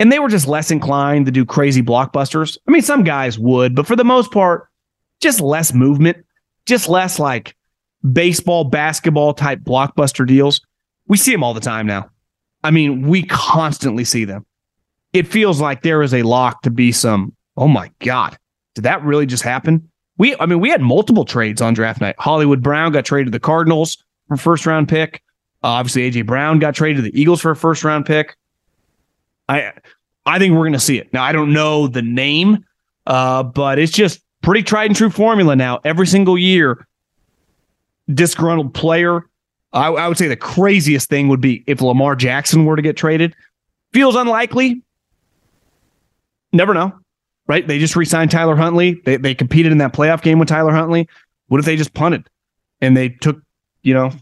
and 0.00 0.10
they 0.10 0.18
were 0.18 0.28
just 0.28 0.48
less 0.48 0.70
inclined 0.70 1.26
to 1.26 1.32
do 1.32 1.44
crazy 1.44 1.82
blockbusters. 1.82 2.58
I 2.66 2.72
mean, 2.72 2.82
some 2.82 3.04
guys 3.04 3.38
would, 3.38 3.76
but 3.76 3.86
for 3.86 3.94
the 3.94 4.04
most 4.04 4.32
part, 4.32 4.68
just 5.20 5.40
less 5.40 5.72
movement, 5.72 6.18
just 6.66 6.88
less 6.88 7.20
like 7.20 7.54
baseball, 8.12 8.64
basketball 8.64 9.34
type 9.34 9.60
blockbuster 9.60 10.26
deals. 10.26 10.60
We 11.06 11.16
see 11.16 11.32
them 11.32 11.44
all 11.44 11.54
the 11.54 11.60
time 11.60 11.86
now. 11.86 12.10
I 12.64 12.72
mean, 12.72 13.06
we 13.06 13.22
constantly 13.22 14.04
see 14.04 14.24
them. 14.24 14.44
It 15.12 15.28
feels 15.28 15.60
like 15.60 15.82
there 15.82 16.02
is 16.02 16.12
a 16.12 16.22
lock 16.22 16.62
to 16.62 16.70
be 16.70 16.90
some, 16.90 17.34
oh 17.56 17.68
my 17.68 17.90
God, 18.00 18.36
did 18.74 18.82
that 18.82 19.02
really 19.04 19.26
just 19.26 19.44
happen? 19.44 19.88
We 20.18 20.36
I 20.38 20.46
mean 20.46 20.60
we 20.60 20.68
had 20.68 20.82
multiple 20.82 21.24
trades 21.24 21.62
on 21.62 21.74
draft 21.74 22.00
night. 22.00 22.16
Hollywood 22.18 22.62
Brown 22.62 22.92
got 22.92 23.04
traded 23.04 23.28
to 23.28 23.30
the 23.30 23.40
Cardinals 23.40 23.96
for 24.26 24.36
first 24.36 24.66
round 24.66 24.88
pick. 24.88 25.22
Uh, 25.64 25.68
obviously 25.68 26.10
AJ 26.10 26.26
Brown 26.26 26.58
got 26.58 26.74
traded 26.74 27.04
to 27.04 27.10
the 27.10 27.20
Eagles 27.20 27.40
for 27.40 27.50
a 27.50 27.56
first 27.56 27.84
round 27.84 28.04
pick. 28.04 28.36
I 29.48 29.72
I 30.26 30.38
think 30.38 30.52
we're 30.52 30.60
going 30.60 30.72
to 30.74 30.78
see 30.78 30.98
it. 30.98 31.12
Now 31.12 31.24
I 31.24 31.32
don't 31.32 31.52
know 31.52 31.86
the 31.86 32.02
name 32.02 32.64
uh, 33.06 33.42
but 33.42 33.78
it's 33.78 33.92
just 33.92 34.20
pretty 34.42 34.62
tried 34.62 34.86
and 34.86 34.96
true 34.96 35.08
formula 35.10 35.56
now. 35.56 35.80
Every 35.84 36.06
single 36.06 36.36
year 36.36 36.86
disgruntled 38.12 38.74
player 38.74 39.22
I, 39.72 39.88
I 39.88 40.08
would 40.08 40.16
say 40.16 40.28
the 40.28 40.36
craziest 40.36 41.08
thing 41.08 41.28
would 41.28 41.40
be 41.40 41.62
if 41.66 41.80
Lamar 41.80 42.16
Jackson 42.16 42.64
were 42.64 42.76
to 42.76 42.82
get 42.82 42.96
traded. 42.96 43.34
Feels 43.92 44.16
unlikely. 44.16 44.82
Never 46.52 46.72
know 46.72 46.98
right? 47.48 47.66
They 47.66 47.78
just 47.78 47.96
re-signed 47.96 48.30
Tyler 48.30 48.54
Huntley. 48.54 49.00
They 49.04 49.16
they 49.16 49.34
competed 49.34 49.72
in 49.72 49.78
that 49.78 49.92
playoff 49.92 50.22
game 50.22 50.38
with 50.38 50.48
Tyler 50.48 50.72
Huntley. 50.72 51.08
What 51.48 51.58
if 51.58 51.64
they 51.64 51.76
just 51.76 51.94
punted 51.94 52.28
and 52.80 52.96
they 52.96 53.08
took, 53.08 53.40
you 53.82 53.94
know, 53.94 54.12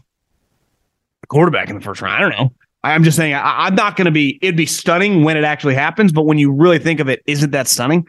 a 1.23 1.27
quarterback 1.27 1.69
in 1.69 1.75
the 1.75 1.81
first 1.81 2.01
round? 2.01 2.15
I 2.15 2.19
don't 2.19 2.31
know. 2.31 2.53
I'm 2.83 3.03
just 3.03 3.17
saying 3.17 3.33
I, 3.33 3.67
am 3.67 3.75
not 3.75 3.97
going 3.97 4.05
to 4.05 4.11
be. 4.11 4.39
It'd 4.41 4.55
be 4.55 4.65
stunning 4.65 5.23
when 5.23 5.35
it 5.35 5.43
actually 5.43 5.75
happens, 5.75 6.11
but 6.11 6.23
when 6.23 6.37
you 6.37 6.51
really 6.51 6.79
think 6.79 6.99
of 6.99 7.09
it, 7.09 7.21
isn't 7.25 7.51
that 7.51 7.67
stunning? 7.67 8.07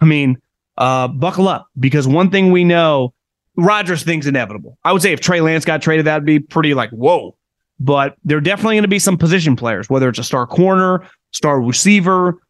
I 0.00 0.04
mean, 0.04 0.40
uh, 0.76 1.08
buckle 1.08 1.48
up 1.48 1.68
because 1.78 2.08
one 2.08 2.30
thing 2.30 2.50
we 2.50 2.64
know 2.64 3.14
Rodgers 3.56 4.02
thinks 4.02 4.26
inevitable. 4.26 4.76
I 4.84 4.92
would 4.92 5.02
say 5.02 5.12
if 5.12 5.20
Trey 5.20 5.40
Lance 5.40 5.64
got 5.64 5.82
traded, 5.82 6.06
that'd 6.06 6.24
be 6.24 6.40
pretty 6.40 6.74
like 6.74 6.90
whoa. 6.90 7.36
But 7.80 8.16
there 8.24 8.38
are 8.38 8.40
definitely 8.40 8.74
going 8.74 8.82
to 8.82 8.88
be 8.88 8.98
some 8.98 9.16
position 9.16 9.54
players, 9.54 9.88
whether 9.88 10.08
it's 10.08 10.18
a 10.18 10.24
star 10.24 10.48
corner, 10.48 11.06
star 11.30 11.60
receiver, 11.60 12.40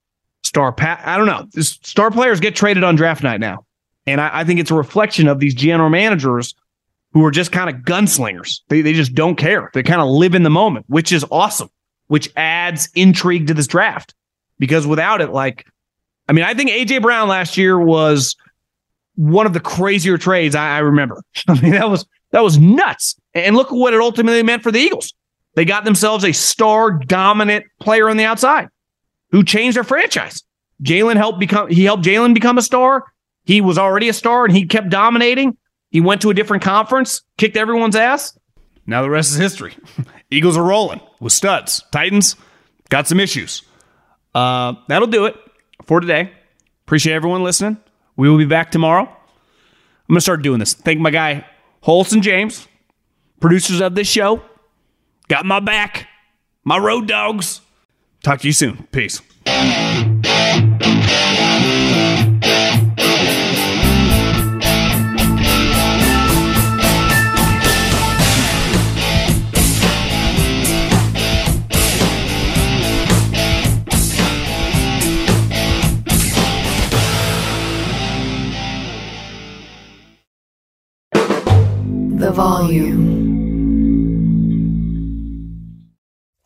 star 0.48 0.72
pat. 0.72 1.00
I 1.04 1.16
don't 1.16 1.26
know. 1.26 1.46
Star 1.62 2.10
players 2.10 2.40
get 2.40 2.56
traded 2.56 2.82
on 2.82 2.96
draft 2.96 3.22
night 3.22 3.38
now, 3.38 3.64
and 4.06 4.20
I, 4.20 4.40
I 4.40 4.44
think 4.44 4.58
it's 4.58 4.70
a 4.70 4.74
reflection 4.74 5.28
of 5.28 5.38
these 5.38 5.54
general 5.54 5.90
managers 5.90 6.54
who 7.12 7.24
are 7.24 7.30
just 7.30 7.52
kind 7.52 7.68
of 7.70 7.82
gunslingers. 7.82 8.60
They 8.68 8.80
they 8.80 8.94
just 8.94 9.14
don't 9.14 9.36
care. 9.36 9.70
They 9.74 9.82
kind 9.82 10.00
of 10.00 10.08
live 10.08 10.34
in 10.34 10.42
the 10.42 10.50
moment, 10.50 10.86
which 10.88 11.12
is 11.12 11.24
awesome, 11.30 11.68
which 12.08 12.30
adds 12.36 12.88
intrigue 12.94 13.46
to 13.48 13.54
this 13.54 13.66
draft. 13.66 14.14
Because 14.58 14.86
without 14.88 15.20
it, 15.20 15.30
like, 15.30 15.66
I 16.28 16.32
mean, 16.32 16.44
I 16.44 16.52
think 16.52 16.70
AJ 16.70 17.02
Brown 17.02 17.28
last 17.28 17.56
year 17.56 17.78
was 17.78 18.34
one 19.14 19.46
of 19.46 19.52
the 19.52 19.60
crazier 19.60 20.18
trades 20.18 20.56
I, 20.56 20.76
I 20.76 20.78
remember. 20.78 21.22
I 21.48 21.60
mean, 21.60 21.72
that 21.72 21.90
was 21.90 22.06
that 22.32 22.42
was 22.42 22.58
nuts. 22.58 23.14
And 23.34 23.54
look 23.54 23.70
what 23.70 23.92
it 23.92 24.00
ultimately 24.00 24.42
meant 24.42 24.62
for 24.62 24.72
the 24.72 24.80
Eagles. 24.80 25.12
They 25.54 25.64
got 25.64 25.84
themselves 25.84 26.24
a 26.24 26.32
star 26.32 26.90
dominant 26.90 27.66
player 27.80 28.08
on 28.08 28.16
the 28.16 28.24
outside 28.24 28.68
who 29.30 29.44
changed 29.44 29.76
their 29.76 29.84
franchise. 29.84 30.42
Jalen 30.82 31.16
helped 31.16 31.40
become 31.40 31.68
he 31.68 31.84
helped 31.84 32.04
Jalen 32.04 32.34
become 32.34 32.58
a 32.58 32.62
star. 32.62 33.04
He 33.44 33.60
was 33.60 33.78
already 33.78 34.08
a 34.08 34.12
star 34.12 34.44
and 34.44 34.54
he 34.54 34.66
kept 34.66 34.90
dominating. 34.90 35.56
He 35.90 36.00
went 36.00 36.20
to 36.22 36.30
a 36.30 36.34
different 36.34 36.62
conference, 36.62 37.22
kicked 37.36 37.56
everyone's 37.56 37.96
ass. 37.96 38.38
Now 38.86 39.02
the 39.02 39.10
rest 39.10 39.30
is 39.30 39.36
history. 39.36 39.76
Eagles 40.30 40.56
are 40.56 40.62
rolling 40.62 41.00
with 41.20 41.32
studs. 41.32 41.82
Titans 41.90 42.36
got 42.90 43.06
some 43.06 43.20
issues. 43.20 43.62
Uh, 44.34 44.74
that'll 44.88 45.08
do 45.08 45.24
it 45.26 45.36
for 45.84 46.00
today. 46.00 46.32
Appreciate 46.86 47.14
everyone 47.14 47.42
listening. 47.42 47.78
We 48.16 48.28
will 48.28 48.38
be 48.38 48.44
back 48.44 48.70
tomorrow. 48.70 49.02
I'm 50.08 50.14
to 50.14 50.20
start 50.20 50.42
doing 50.42 50.58
this. 50.58 50.74
Thank 50.74 51.00
my 51.00 51.10
guy, 51.10 51.44
Holson 51.82 52.22
James, 52.22 52.66
producers 53.40 53.80
of 53.80 53.94
this 53.94 54.08
show. 54.08 54.42
Got 55.28 55.44
my 55.44 55.60
back, 55.60 56.08
my 56.64 56.78
road 56.78 57.06
dogs. 57.06 57.60
Talk 58.22 58.40
to 58.40 58.46
you 58.48 58.52
soon. 58.52 58.86
Peace. 58.92 59.20
The 82.18 82.32
volume. 82.32 83.17